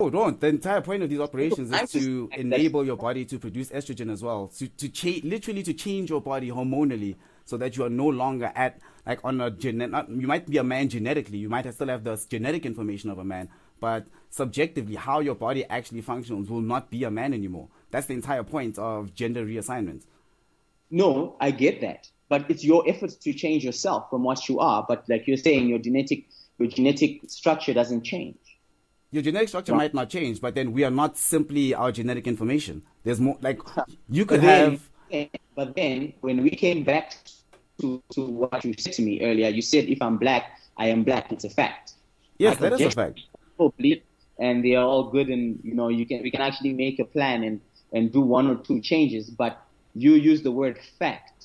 [0.00, 0.40] Oh, don't.
[0.40, 4.22] The entire point of these operations is to enable your body to produce estrogen as
[4.22, 4.46] well.
[4.58, 8.52] To, to change, literally to change your body hormonally so that you are no longer
[8.54, 11.38] at, like, on a genetic, you might be a man genetically.
[11.38, 13.48] You might still have the genetic information of a man,
[13.80, 17.66] but subjectively, how your body actually functions will not be a man anymore.
[17.90, 20.04] That's the entire point of gender reassignment.
[20.92, 24.84] No, I get that but it's your efforts to change yourself from what you are.
[24.86, 26.26] But like you're saying, your genetic
[26.58, 28.36] your genetic structure doesn't change.
[29.10, 32.82] Your genetic structure might not change, but then we are not simply our genetic information.
[33.04, 33.60] There's more like
[34.10, 34.78] you could then,
[35.10, 35.30] have.
[35.54, 37.16] But then when we came back
[37.80, 41.04] to, to what you said to me earlier, you said if I'm black, I am
[41.04, 41.32] black.
[41.32, 41.92] It's a fact.
[42.38, 43.20] Yes, that is a fact.
[44.40, 47.04] And they are all good, and you know you can we can actually make a
[47.04, 47.60] plan and
[47.92, 49.30] and do one or two changes.
[49.30, 49.60] But
[49.94, 51.38] you use the word fact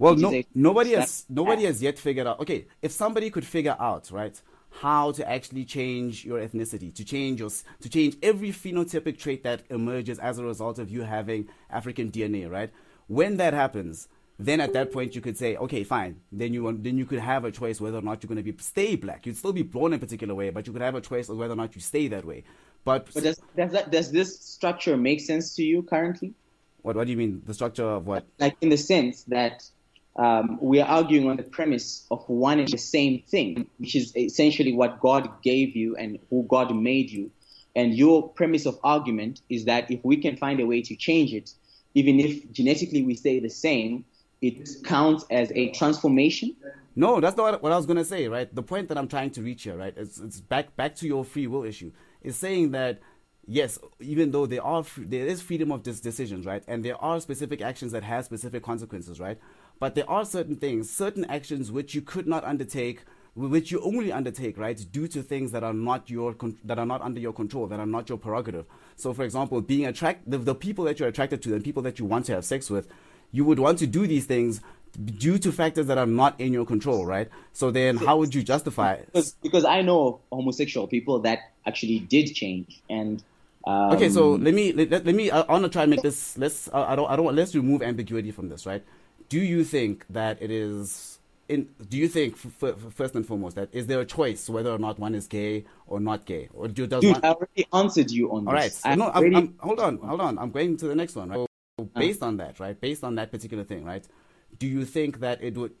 [0.00, 2.40] well, no, nobody has nobody has yet figured out.
[2.40, 4.40] Okay, if somebody could figure out right
[4.70, 7.50] how to actually change your ethnicity, to change your
[7.80, 12.50] to change every phenotypic trait that emerges as a result of you having African DNA,
[12.50, 12.70] right?
[13.08, 14.08] When that happens,
[14.38, 16.20] then at that point you could say, okay, fine.
[16.32, 18.56] Then you then you could have a choice whether or not you're going to be
[18.62, 19.26] stay black.
[19.26, 21.36] You'd still be born in a particular way, but you could have a choice of
[21.36, 22.44] whether or not you stay that way.
[22.84, 26.32] But, but does does, that, does this structure make sense to you currently?
[26.82, 27.42] What What do you mean?
[27.44, 28.24] The structure of what?
[28.38, 29.68] Like in the sense that
[30.16, 34.14] um, we are arguing on the premise of one and the same thing, which is
[34.16, 37.30] essentially what God gave you and who God made you.
[37.76, 41.32] And your premise of argument is that if we can find a way to change
[41.32, 41.50] it,
[41.94, 44.04] even if genetically we stay the same,
[44.42, 46.56] it counts as a transformation.
[46.96, 48.52] No, that's not what I was going to say, right?
[48.52, 49.94] The point that I'm trying to reach here, right?
[49.96, 51.92] It's, it's back back to your free will issue.
[52.22, 53.00] Is saying that
[53.46, 57.60] yes, even though there are there is freedom of decisions, right, and there are specific
[57.60, 59.38] actions that have specific consequences, right,
[59.80, 63.02] but there are certain things, certain actions which you could not undertake,
[63.34, 67.00] which you only undertake, right, due to things that are not your that are not
[67.00, 68.66] under your control, that are not your prerogative.
[68.96, 71.98] So, for example, being attract the, the people that you're attracted to, the people that
[71.98, 72.88] you want to have sex with,
[73.32, 74.60] you would want to do these things
[75.04, 77.30] due to factors that are not in your control, right?
[77.54, 79.06] So then, how would you justify it?
[79.06, 83.22] Because, because I know homosexual people that actually did change, and
[83.64, 86.02] um, okay, so let me let, let me I, I want to try and make
[86.02, 86.36] this.
[86.36, 88.82] Let's I, I don't I don't let's remove ambiguity from this, right?
[89.30, 91.18] Do you think that it is
[91.48, 94.70] in, do you think f- f- first and foremost that is there a choice whether
[94.70, 96.48] or not one is gay or not gay?
[96.52, 97.24] Or do, does Dude, one...
[97.24, 98.78] I already answered you on all right this.
[98.78, 100.38] so, no I'm, I'm, hold on hold on.
[100.38, 101.46] I'm going to the next one right?
[101.78, 102.26] So based uh.
[102.26, 102.78] on that right?
[102.78, 104.06] Based on that particular thing right?
[104.58, 105.72] Do you think that it would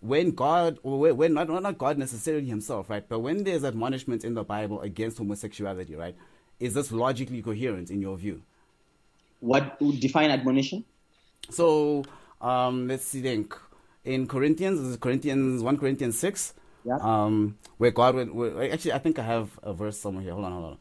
[0.00, 3.06] when god or when not, not god necessarily himself right?
[3.08, 6.16] But when there's admonishment in the bible against homosexuality right?
[6.58, 8.42] Is this logically coherent in your view?
[9.40, 10.84] What would define admonition?
[11.50, 12.04] So
[12.42, 13.56] um, let's see, think
[14.04, 16.98] in Corinthians, Corinthians one Corinthians six, yeah.
[17.00, 20.32] um, where God would, where, actually I think I have a verse somewhere here.
[20.32, 20.78] Hold on, hold on.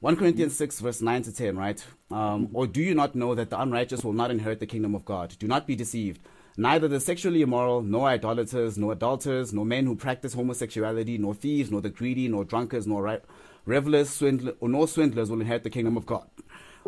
[0.00, 1.84] 1 Corinthians 6, verse 9 to 10, right?
[2.10, 5.04] Um, or do you not know that the unrighteous will not inherit the kingdom of
[5.04, 5.36] God?
[5.38, 6.20] Do not be deceived.
[6.56, 11.70] Neither the sexually immoral, nor idolaters, nor adulterers, nor men who practice homosexuality, nor thieves,
[11.70, 13.20] nor the greedy, nor drunkards, nor
[13.64, 16.28] revelers, swindlers, or nor swindlers will inherit the kingdom of God.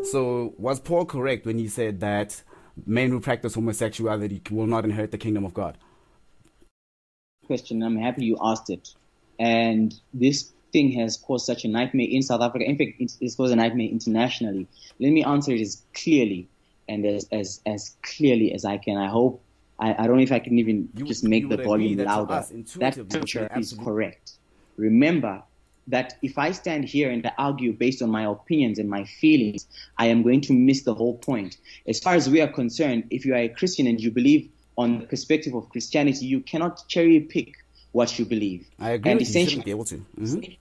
[0.03, 2.43] So was Paul correct when he said that
[2.87, 5.79] men who practice homosexuality will not inherit the kingdom of God?
[7.47, 7.83] Question.
[7.83, 8.95] I'm happy you asked it.
[9.39, 12.65] And this thing has caused such a nightmare in South Africa.
[12.65, 14.67] In fact, it's, caused a nightmare internationally.
[14.99, 16.49] Let me answer it as clearly
[16.89, 18.97] and as, as, as clearly as I can.
[18.97, 19.43] I hope,
[19.79, 22.45] I, I don't know if I can even you, just make the volume louder.
[22.77, 24.33] That picture is correct.
[24.77, 25.43] Remember,
[25.87, 29.67] that if I stand here and I argue based on my opinions and my feelings,
[29.99, 31.59] I am going to miss the whole point.
[31.87, 35.01] As far as we are concerned, if you are a Christian and you believe on
[35.01, 37.55] the perspective of Christianity, you cannot cherry pick
[37.93, 38.67] what you believe.
[38.81, 39.13] I agree.
[39.13, 40.05] And essentially, you be able to.
[40.19, 40.53] Mm-hmm.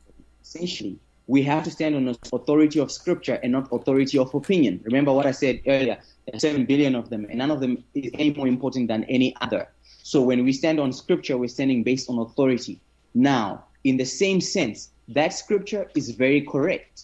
[0.43, 4.81] Essentially, we have to stand on the authority of Scripture and not authority of opinion.
[4.83, 7.83] Remember what I said earlier: there are seven billion of them, and none of them
[7.95, 9.67] is any more important than any other.
[10.03, 12.79] So when we stand on Scripture, we're standing based on authority.
[13.15, 17.03] Now, in the same sense, that scripture is very correct.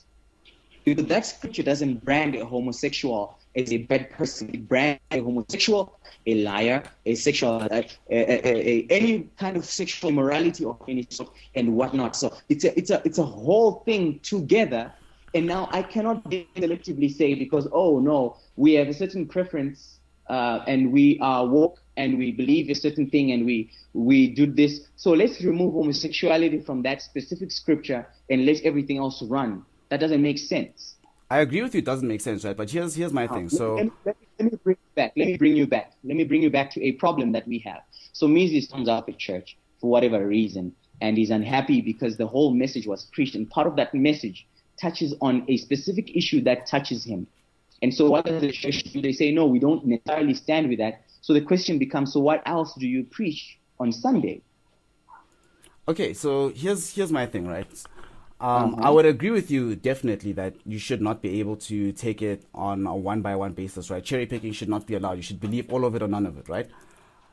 [0.86, 4.50] Because that scripture doesn't brand a homosexual as a bad person.
[4.54, 10.10] It brands a homosexual, a liar, a sexual, a, a, a, any kind of sexual
[10.10, 12.16] immorality or any sort and whatnot.
[12.16, 14.92] So it's a, it's a, it's a whole thing together.
[15.36, 20.64] And now I cannot selectively say because, oh no, we have a certain preference uh,
[20.68, 24.74] and we are woke and we believe a certain thing and we we do this.
[24.96, 29.66] So let's remove homosexuality from that specific scripture and let everything else run.
[29.90, 30.96] That doesn't make sense.
[31.30, 31.80] I agree with you.
[31.80, 32.56] It doesn't make sense, right?
[32.56, 33.50] But here's here's my uh, thing.
[33.50, 35.12] So let me, let, me, let me, bring you back.
[35.18, 35.94] Let me bring you back.
[36.04, 37.82] Let me bring you back to a problem that we have.
[38.14, 42.52] So Moses comes up at church for whatever reason, and he's unhappy because the whole
[42.54, 44.48] message was preached, and part of that message
[44.82, 47.28] touches on a specific issue that touches him.
[47.82, 49.02] And so what does the church do?
[49.02, 51.02] They say, no, we don't necessarily stand with that.
[51.22, 54.42] So the question becomes, so what else do you preach on Sunday?
[55.88, 57.68] Okay, so here's here's my thing, right?
[58.42, 58.88] Um, uh-huh.
[58.88, 62.46] I would agree with you definitely that you should not be able to take it
[62.54, 64.04] on a one by one basis, right?
[64.04, 65.18] Cherry picking should not be allowed.
[65.18, 66.70] You should believe all of it or none of it, right?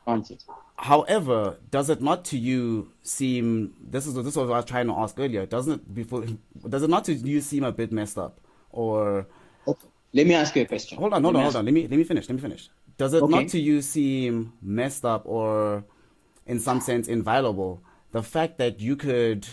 [0.06, 0.42] Answered.
[0.76, 4.86] However, does it not to you seem this is this is what I was trying
[4.86, 5.46] to ask earlier?
[5.46, 6.24] Doesn't it before
[6.68, 9.26] does it not to you seem a bit messed up or?
[9.68, 9.86] Okay.
[10.12, 10.98] Let me ask you a question.
[10.98, 11.64] Hold on, hold on, hold on.
[11.66, 12.28] Let me let me finish.
[12.28, 12.70] Let me finish.
[12.98, 13.30] Does it okay.
[13.30, 15.84] not to you seem messed up or,
[16.46, 17.82] in some sense, inviolable?
[18.12, 19.46] The fact that you could,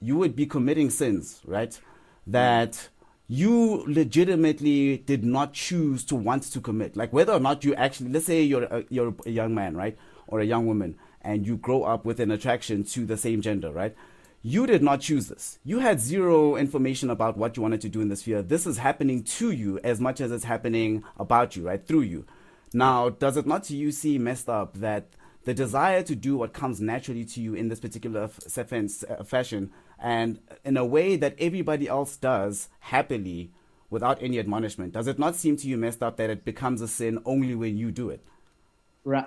[0.00, 1.78] you would be committing sins, right?
[2.26, 2.88] That
[3.28, 6.96] you legitimately did not choose to want to commit.
[6.96, 9.96] Like whether or not you actually, let's say you're a, you're a young man, right,
[10.26, 13.70] or a young woman, and you grow up with an attraction to the same gender,
[13.70, 13.94] right?
[14.42, 15.58] You did not choose this.
[15.64, 18.40] You had zero information about what you wanted to do in this sphere.
[18.40, 21.84] This is happening to you as much as it's happening about you, right?
[21.84, 22.24] Through you.
[22.72, 25.06] Now, does it not to you seem messed up that
[25.44, 30.40] the desire to do what comes naturally to you in this particular uh, fashion and
[30.64, 33.50] in a way that everybody else does happily
[33.90, 36.88] without any admonishment, does it not seem to you messed up that it becomes a
[36.88, 38.22] sin only when you do it?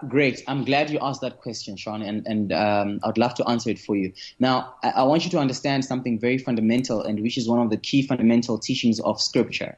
[0.08, 0.44] Great.
[0.48, 3.80] I'm glad you asked that question, Sean, and, and um, I'd love to answer it
[3.80, 4.14] for you.
[4.40, 7.72] Now, I, I, want you to understand something very fundamental, and which is one of
[7.72, 9.78] the key fundamental teachings of Scripture.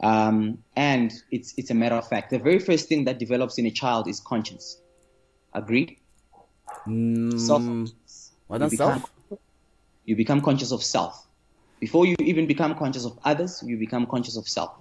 [0.00, 2.30] Um, and it's, it's a matter of fact.
[2.30, 4.80] The very first thing that develops in a child is conscience.
[5.54, 5.96] Agreed?
[6.86, 7.62] Mm, self.
[8.46, 9.10] What is self?
[10.04, 11.26] You become conscious of self.
[11.80, 14.72] Before you even become conscious of others, you become conscious of self.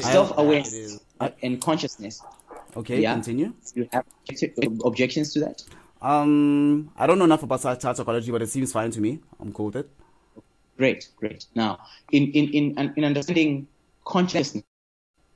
[0.00, 1.00] Self awareness
[1.42, 2.22] and consciousness
[2.76, 3.12] Okay, yeah.
[3.12, 3.52] continue.
[3.74, 4.04] You have
[4.84, 5.62] objections to that?
[6.02, 9.20] Um, I don't know enough about child psychology, but it seems fine to me.
[9.40, 9.90] I'm cool with it.
[10.76, 11.46] Great, great.
[11.54, 11.78] Now,
[12.10, 13.68] in in in in understanding
[14.04, 14.64] consciousness,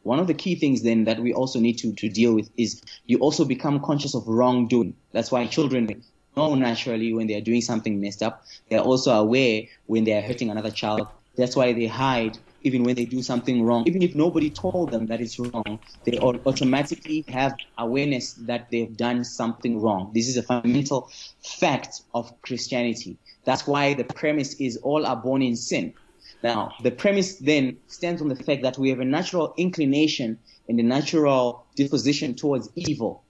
[0.03, 2.83] one of the key things then that we also need to to deal with is
[3.07, 4.95] you also become conscious of wrongdoing.
[5.13, 6.03] That's why children
[6.37, 8.45] know naturally when they are doing something messed up.
[8.71, 11.09] They're also aware when they are hurting another child.
[11.37, 15.07] That's why they hide even when they do something wrong, even if nobody told them
[15.07, 20.11] that it's wrong, they automatically have awareness that they've done something wrong.
[20.15, 21.11] This is a fundamental
[21.43, 23.17] fact of Christianity.
[23.45, 25.95] That's why the premise is all are born in sin.
[26.43, 30.39] Now, the premise then stands on the fact that we have a natural inclination
[30.69, 33.23] and a natural disposition towards evil.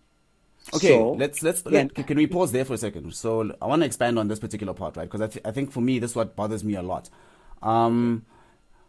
[0.75, 1.89] Okay, so, let's let's yeah.
[1.97, 3.15] let, can we pause there for a second?
[3.15, 5.05] So I want to expand on this particular part, right?
[5.05, 7.09] Because I, th- I think for me this is what bothers me a lot.
[7.63, 8.27] Um,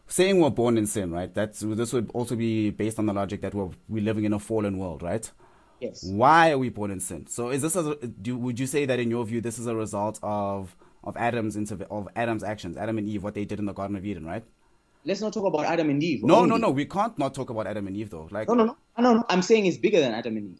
[0.07, 1.33] saying we're born in sin, right?
[1.33, 4.39] That's this would also be based on the logic that we're we're living in a
[4.39, 5.31] fallen world, right?
[5.79, 6.03] Yes.
[6.03, 7.27] Why are we born in sin?
[7.27, 9.75] So is this a, do, would you say that in your view this is a
[9.75, 13.73] result of of Adam's of Adam's actions, Adam and Eve, what they did in the
[13.73, 14.43] Garden of Eden, right?
[15.05, 16.23] Let's not talk about Adam and Eve.
[16.23, 16.71] No, no, no.
[16.71, 18.27] We can't not talk about Adam and Eve though.
[18.31, 19.25] Like no, no, no, no, no.
[19.29, 20.59] I'm saying it's bigger than Adam and Eve.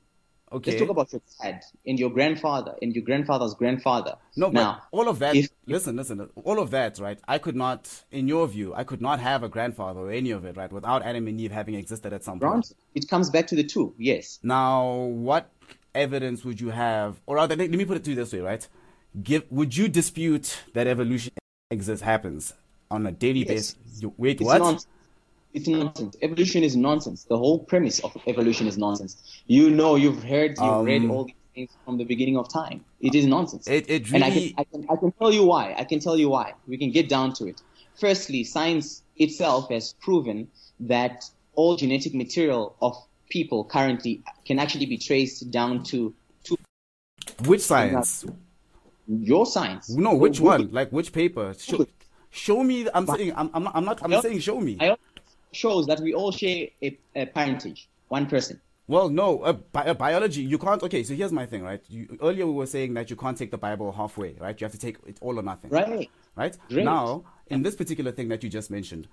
[0.51, 0.71] Okay.
[0.71, 4.15] Let's talk about your dad and your grandfather and your grandfather's grandfather.
[4.35, 5.35] No, now, all of that.
[5.35, 6.27] If, listen, listen.
[6.43, 7.19] All of that, right?
[7.27, 10.45] I could not, in your view, I could not have a grandfather or any of
[10.45, 12.73] it, right, without Adam and Eve having existed at some point.
[12.95, 13.93] It comes back to the two.
[13.99, 14.39] Yes.
[14.41, 15.51] Now, what
[15.93, 18.67] evidence would you have, or rather, let me put it to you this way, right?
[19.23, 19.43] Give.
[19.49, 21.33] Would you dispute that evolution
[21.71, 22.53] exists, happens
[22.91, 23.47] on a daily yes.
[23.47, 24.01] basis?
[24.01, 24.59] You, wait, it's what?
[24.59, 24.87] Nonsense.
[25.51, 26.15] It's nonsense.
[26.21, 27.23] Evolution is nonsense.
[27.23, 29.41] The whole premise of evolution is nonsense.
[29.47, 32.85] You know, you've heard, you've um, read all these things from the beginning of time.
[33.01, 33.67] It is nonsense.
[33.67, 34.15] It, it really...
[34.15, 35.73] And I can, I, can, I can tell you why.
[35.75, 36.53] I can tell you why.
[36.67, 37.63] We can get down to it.
[37.99, 40.47] Firstly, science itself has proven
[40.81, 42.95] that all genetic material of
[43.29, 46.57] people currently can actually be traced down to two.
[47.45, 48.23] Which science?
[49.09, 49.89] Your science.
[49.89, 50.69] No, which one?
[50.71, 51.53] Like which paper?
[51.57, 51.85] Show,
[52.29, 52.87] show me.
[52.93, 53.33] I'm saying.
[53.35, 53.75] I'm, I'm not.
[53.75, 54.03] I'm not.
[54.03, 54.39] I'm saying.
[54.39, 54.77] Show me.
[54.79, 54.95] I
[55.51, 58.59] shows that we all share a, a parentage, one person.
[58.87, 60.81] Well, no, a, bi- biology, you can't.
[60.81, 61.81] Okay, so here's my thing, right?
[61.89, 64.59] You, earlier we were saying that you can't take the Bible halfway, right?
[64.59, 65.69] You have to take it all or nothing.
[65.69, 66.09] Right.
[66.35, 66.57] Right?
[66.69, 66.85] Great.
[66.85, 69.07] Now, in this particular thing that you just mentioned,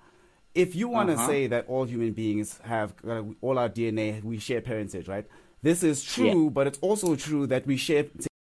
[0.55, 1.27] if you want to uh-huh.
[1.27, 5.25] say that all human beings have uh, all our DNA, we share parentage, right?
[5.61, 6.49] This is true, yeah.
[6.49, 8.05] but it's also true that we share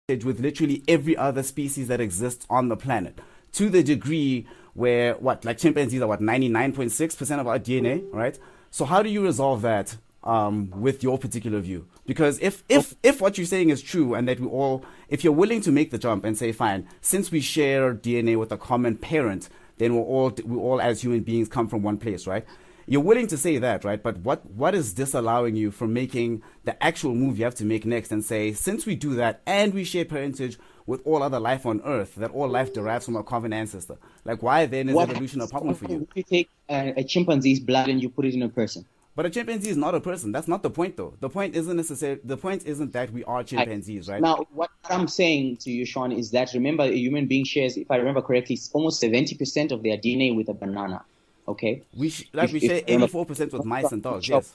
[0.10, 3.20] with literally every other species that exists on the planet
[3.54, 8.38] to the degree where what like chimpanzees are what 99.6% of our DNA, right?
[8.72, 11.88] So how do you resolve that um, with your particular view?
[12.06, 15.34] Because if if if what you're saying is true and that we all if you're
[15.34, 18.98] willing to make the jump and say fine, since we share DNA with a common
[18.98, 22.46] parent, then we're all we all as human beings come from one place, right?
[22.92, 24.04] You're willing to say that, right?
[24.04, 27.86] But what what is disallowing you from making the actual move you have to make
[27.86, 31.66] next and say, since we do that and we share parentage with all other life
[31.66, 33.96] on Earth, that all life derives from a common ancestor.
[34.26, 36.06] Like, why then is what evolution a problem for you?
[36.14, 38.84] If You take a, a chimpanzee's blood and you put it in a person.
[39.16, 40.34] But a chimpanzee is not a person.
[40.34, 41.14] That's not the point, though.
[41.22, 42.20] The point isn't necessarily.
[42.26, 44.22] The point isn't that we are chimpanzees, right?
[44.22, 47.90] Now, what I'm saying to you, Sean, is that remember, a human being shares, if
[47.90, 51.06] I remember correctly, almost 70% of their DNA with a banana.
[51.48, 51.84] Okay.
[51.96, 54.28] We sh- like if, we share 84% with mice and dogs.
[54.28, 54.54] Yes.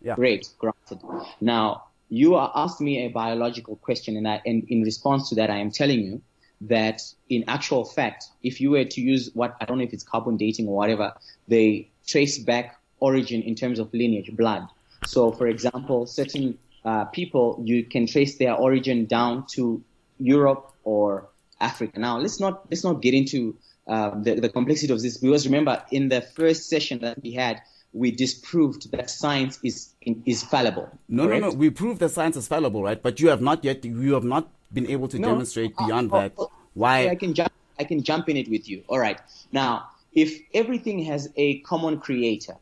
[0.00, 0.14] Yeah.
[0.14, 1.00] Great, granted.
[1.40, 5.50] Now, you are asked me a biological question, and, I, and in response to that,
[5.50, 6.22] I am telling you
[6.62, 10.02] that in actual fact, if you were to use what I don't know if it's
[10.02, 11.14] carbon dating or whatever,
[11.46, 14.66] they trace back origin in terms of lineage, blood.
[15.06, 19.82] So, for example, certain uh, people you can trace their origin down to
[20.18, 21.28] Europe or
[21.60, 21.98] Africa.
[22.00, 23.56] Now, let's not let's not get into
[23.88, 27.62] uh, the, the complexity of this because remember, in the first session that we had,
[27.92, 30.88] we disproved that science is is fallible.
[31.08, 31.40] No, correct?
[31.42, 31.56] no, no.
[31.56, 33.02] We proved that science is fallible, right?
[33.02, 33.84] But you have not yet.
[33.84, 37.08] You have not been able to no, demonstrate beyond uh, that uh, why.
[37.08, 37.52] I can jump.
[37.78, 38.82] I can jump in it with you.
[38.88, 39.20] All right.
[39.52, 42.56] Now, if everything has a common creator,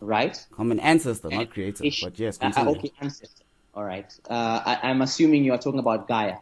[0.00, 0.44] right?
[0.50, 3.44] Common ancestor, not creator, but yes, Uh, okay, ancestor.
[3.74, 4.12] All right.
[4.28, 6.38] Uh, I, I'm assuming you are talking about Gaia.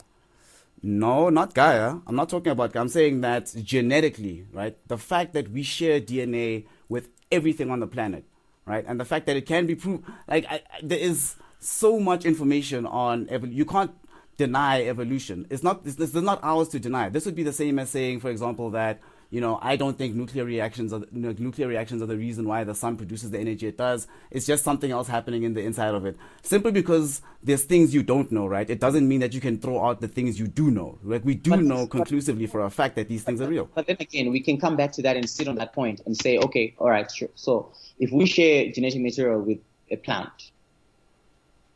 [0.86, 1.96] No, not Gaia.
[2.06, 2.82] I'm not talking about Gaia.
[2.82, 4.76] I'm saying that genetically, right?
[4.86, 8.26] The fact that we share DNA with everything on the planet,
[8.66, 8.84] right?
[8.86, 12.26] And the fact that it can be proved, like, I, I, there is so much
[12.26, 13.56] information on evolution.
[13.56, 13.92] You can't
[14.36, 15.46] deny evolution.
[15.48, 17.08] It's not, it's, it's not ours to deny.
[17.08, 19.00] This would be the same as saying, for example, that,
[19.34, 22.46] you know, I don't think nuclear reactions are, you know, nuclear reactions are the reason
[22.46, 24.06] why the sun produces the energy it does.
[24.30, 26.16] It's just something else happening in the inside of it.
[26.42, 28.70] Simply because there's things you don't know, right?
[28.70, 30.98] It doesn't mean that you can throw out the things you do know.
[31.02, 33.68] Like we do But- know but- conclusively for a fact that these things are real.
[33.74, 36.16] But then again, we can come back to that and sit on that point and
[36.16, 37.30] say, okay, all right, sure.
[37.34, 39.58] So if we share genetic material with
[39.90, 40.52] a plant,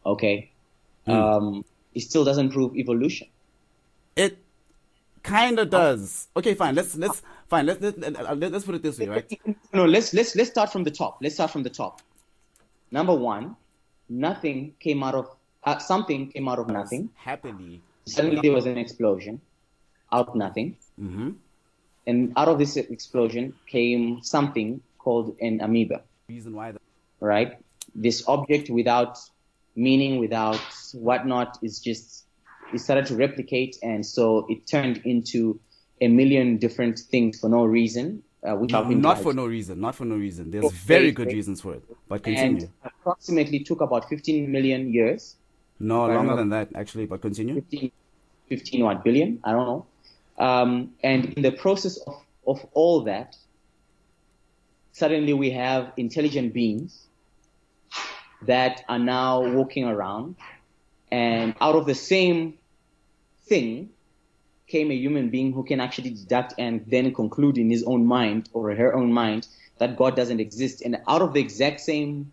[0.06, 0.50] okay,
[1.06, 1.10] Hmm.
[1.10, 3.26] um, it still doesn't prove evolution.
[4.14, 4.38] It
[5.22, 6.28] kind of does.
[6.36, 6.74] Okay, fine.
[6.74, 7.66] Let's let's fine.
[7.66, 9.40] Let's let, let, let's put it this way, right?
[9.72, 11.18] No, let's let's let's start from the top.
[11.22, 12.00] Let's start from the top.
[12.90, 13.56] Number one,
[14.08, 17.10] nothing came out of uh, something came out of nothing.
[17.16, 17.82] Happily.
[18.06, 19.40] Suddenly there was an explosion
[20.10, 21.30] out of nothing, hmm
[22.08, 26.02] and out of this explosion came something called an amoeba.
[26.28, 26.80] Reason why the
[27.20, 27.58] right?
[27.94, 29.18] This object without
[29.76, 30.60] meaning, without
[30.94, 32.24] whatnot, is just
[32.72, 35.60] it started to replicate, and so it turned into
[36.00, 39.80] a million different things for no reason, uh, which been not for no reason.
[39.80, 40.50] Not for no reason.
[40.50, 41.82] There's Okay, very good reasons for it.
[42.08, 42.62] But continue.
[42.62, 45.36] and approximately took about 15 million years,
[45.80, 47.06] No, longer than that actually.
[47.06, 47.54] But continue.
[47.54, 47.90] 15,
[48.48, 49.40] 15 what billion?
[49.44, 49.86] I don't know.
[50.38, 53.36] Um, and in the process of, of all that,
[54.92, 57.06] suddenly we have intelligent beings
[58.42, 60.36] that are now walking around,
[61.10, 62.58] and out of the same
[63.46, 63.90] thing
[64.66, 68.48] came a human being who can actually deduct and then conclude in his own mind
[68.52, 69.48] or her own mind
[69.78, 70.82] that God doesn't exist.
[70.82, 72.32] And out of the exact same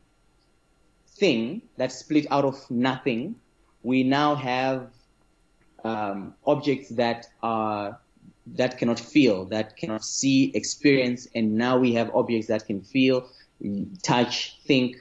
[1.08, 3.36] thing that split out of nothing,
[3.84, 4.90] we now have
[5.84, 8.00] um, objects that are
[8.48, 13.28] that cannot feel, that cannot see, experience, and now we have objects that can feel,
[14.04, 14.98] touch, think,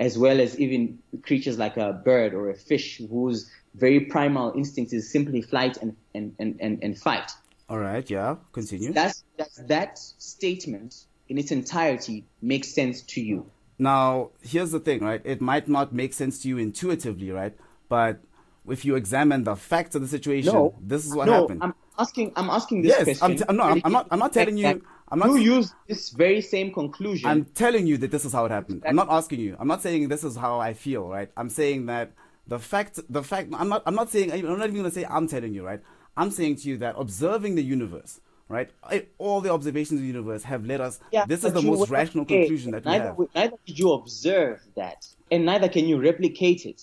[0.00, 4.92] as well as even creatures like a bird or a fish whose very primal instinct
[4.92, 7.30] is simply flight and, and, and, and, and fight.
[7.68, 8.08] All right.
[8.10, 8.36] Yeah.
[8.52, 8.92] Continue.
[8.92, 13.48] That's, that's, that statement in its entirety makes sense to you.
[13.78, 15.20] Now, here's the thing, right?
[15.24, 17.54] It might not make sense to you intuitively, right?
[17.88, 18.20] But
[18.68, 21.62] if you examine the facts of the situation, No, this is what no, happened.
[21.62, 22.32] I'm asking.
[22.36, 23.24] I'm asking this Yes, question.
[23.24, 25.74] I'm t- I'm not- I'm- I'm not- I'm not telling you- I'm not- You use
[25.88, 27.28] this very same conclusion.
[27.28, 28.82] I'm telling you that this is how it happened.
[28.86, 29.56] I'm not asking you.
[29.58, 31.28] I'm not saying this is how I feel, right?
[31.36, 32.12] I'm saying that
[32.46, 33.52] the fact, the fact.
[33.56, 33.82] I'm not.
[33.86, 34.32] I'm not saying.
[34.32, 35.80] I'm not even gonna say I'm telling you, right?
[36.16, 38.70] I'm saying to you that observing the universe, right?
[39.18, 40.98] All the observations of the universe have led us.
[41.12, 43.18] Yeah, this is the most rational okay, conclusion that we neither, have.
[43.34, 46.82] neither did you observe that, and neither can you replicate it.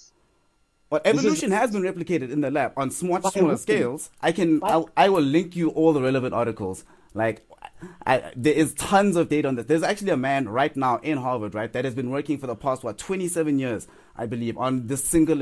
[0.89, 4.09] But This is- evolution has been replicated in the lab on much smaller scales.
[4.21, 6.85] I can, I'll, I will link you all the relevant articles.
[7.17, 7.47] Like,
[8.05, 9.65] I, there is tons of data on this.
[9.65, 12.55] There's actually a man right now in Harvard, right, that has been working for the
[12.55, 15.41] past what 27 years, I believe, on this single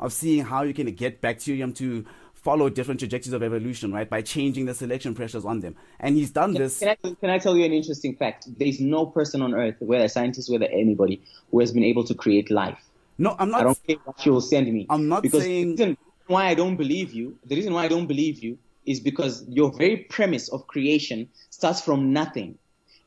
[0.00, 4.22] of seeing how you can get bacterium to follow different trajectories of evolution, right, by
[4.22, 5.74] changing the selection pressures on them.
[5.98, 6.78] And he's done this.
[6.78, 8.46] Can I, can I tell you an interesting fact?
[8.58, 12.04] There is no person on earth, whether a scientist, whether anybody, who has been able
[12.04, 12.78] to create life.
[13.18, 13.60] No, I'm not.
[13.60, 14.86] I don't care what you will send me.
[14.88, 17.38] I'm not because saying- the reason why I don't believe you.
[17.44, 18.58] The reason why I don't believe you
[18.88, 22.58] is because your very premise of creation starts from nothing.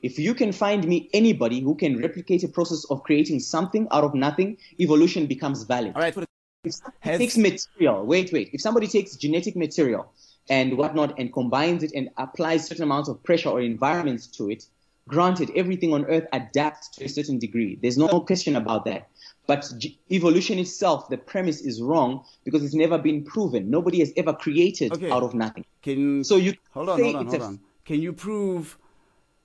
[0.01, 4.03] If you can find me anybody who can replicate a process of creating something out
[4.03, 5.93] of nothing, evolution becomes valid.
[5.95, 6.15] All right,
[6.63, 8.49] If somebody Has- takes material, wait, wait.
[8.53, 10.11] If somebody takes genetic material
[10.49, 14.65] and whatnot and combines it and applies certain amounts of pressure or environments to it,
[15.07, 17.79] granted, everything on Earth adapts to a certain degree.
[17.81, 19.09] There's no question about that.
[19.47, 19.71] But
[20.11, 23.69] evolution itself, the premise is wrong because it's never been proven.
[23.69, 25.09] Nobody has ever created Okay.
[25.11, 25.65] out of nothing.
[25.81, 27.59] Can So you hold on, hold on, hold a- on.
[27.85, 28.77] Can you prove?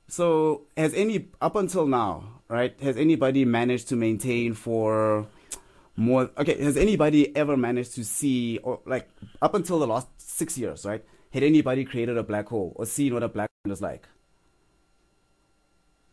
[0.08, 2.78] So has any up until now, right?
[2.80, 5.26] Has anybody managed to maintain for
[5.96, 6.30] more?
[6.38, 9.08] Okay, has anybody ever managed to see or like
[9.42, 11.02] up until the last six years, right?
[11.32, 14.06] Had anybody created a black hole or seen what a black hole is like?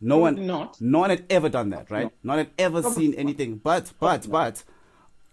[0.04, 0.80] No one, not.
[0.80, 2.10] no one had ever done that, right?
[2.22, 3.56] No one had ever seen anything.
[3.56, 4.62] But, but, but,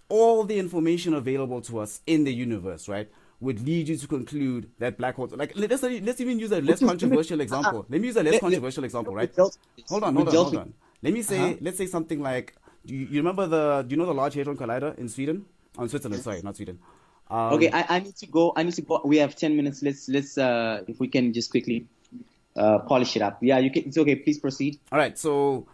[0.09, 3.09] all the information available to us in the universe, right,
[3.39, 5.31] would lead you to conclude that black holes.
[5.33, 7.85] Like, let's let's even use a less controversial example.
[7.89, 9.33] Let me use a less controversial example, right?
[9.35, 9.89] dealt with this.
[9.89, 10.73] Hold on, hold on, hold on.
[11.01, 11.55] Let me say, Uh-huh.
[11.61, 12.55] let's say something like,
[12.85, 15.45] do you, you remember the, do you know the Large Hadron Collider in Sweden?
[15.77, 16.77] On Switzerland, sorry, not Sweden.
[17.29, 18.51] Um, Okay, I, I need to go.
[18.55, 19.01] I need to go.
[19.05, 19.81] We have ten minutes.
[19.81, 21.87] Let's let's uh, if we can just quickly
[22.55, 23.39] uh, polish it up.
[23.41, 23.83] Yeah, you can.
[23.85, 24.15] It's okay.
[24.15, 24.79] Please proceed.
[24.91, 25.67] All right, so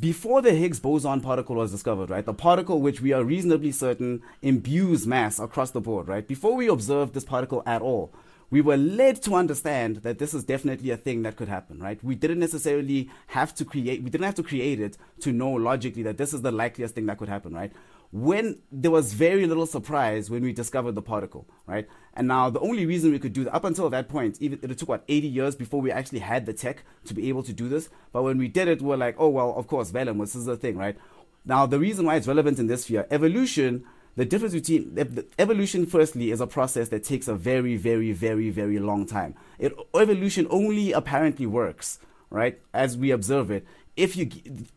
[0.00, 4.22] before the Higgs boson particle was discovered, right, the particle which we are reasonably certain
[4.42, 8.12] imbues mass across the board, right, before we observed this particle at all,
[8.50, 12.02] we were led to understand that this is definitely a thing that could happen, right?
[12.04, 16.02] We didn't necessarily have to create, we didn't have to create it to know logically
[16.04, 17.72] that this is the likeliest thing that could happen, right?
[18.12, 21.88] When there was very little surprise when we discovered the particle, right?
[22.14, 24.78] And now the only reason we could do that up until that point, even it
[24.78, 27.68] took what 80 years before we actually had the tech to be able to do
[27.68, 27.88] this.
[28.12, 30.56] But when we did it, we're like, oh well, of course, Vellum, this is the
[30.56, 30.96] thing, right?
[31.44, 33.84] Now the reason why it's relevant in this sphere, evolution
[34.16, 34.96] the difference between
[35.38, 39.74] evolution firstly is a process that takes a very very very very long time it,
[39.94, 41.98] evolution only apparently works
[42.30, 43.66] right as we observe it
[43.96, 44.30] if you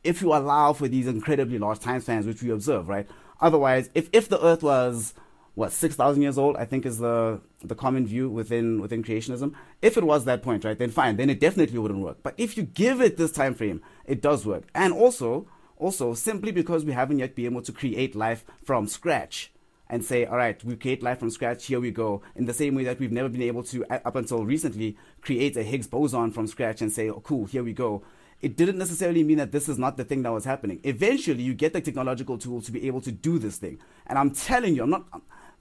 [0.03, 3.07] if you allow for these incredibly large time spans which we observe right
[3.41, 5.13] otherwise if if the earth was
[5.55, 9.97] what 6000 years old i think is the the common view within within creationism if
[9.97, 12.63] it was that point right then fine then it definitely wouldn't work but if you
[12.63, 15.47] give it this time frame it does work and also
[15.79, 19.51] also, simply because we haven't yet been able to create life from scratch
[19.89, 22.21] and say, all right, we create life from scratch, here we go.
[22.35, 25.63] In the same way that we've never been able to, up until recently, create a
[25.63, 28.03] Higgs boson from scratch and say, oh, cool, here we go.
[28.41, 30.79] It didn't necessarily mean that this is not the thing that was happening.
[30.83, 33.79] Eventually, you get the technological tool to be able to do this thing.
[34.07, 35.05] And I'm telling you, I'm not,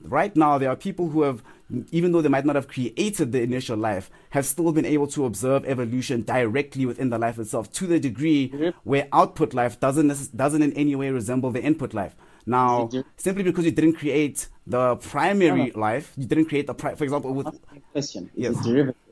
[0.02, 1.42] right now there are people who have
[1.90, 5.24] even though they might not have created the initial life have still been able to
[5.24, 8.68] observe evolution directly within the life itself to the degree mm-hmm.
[8.84, 12.14] where output life doesn't doesn't in any way resemble the input life
[12.46, 17.04] now simply because you didn't create the primary life you didn't create the pri- for
[17.04, 17.48] example with
[17.92, 19.07] question yes derivative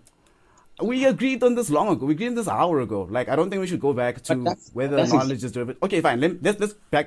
[0.82, 2.06] we agreed on this long ago.
[2.06, 3.06] We agreed on this hour ago.
[3.10, 5.82] Like, I don't think we should go back to whether knowledge is derivative.
[5.82, 6.20] Okay, fine.
[6.20, 7.04] Let, let's let's back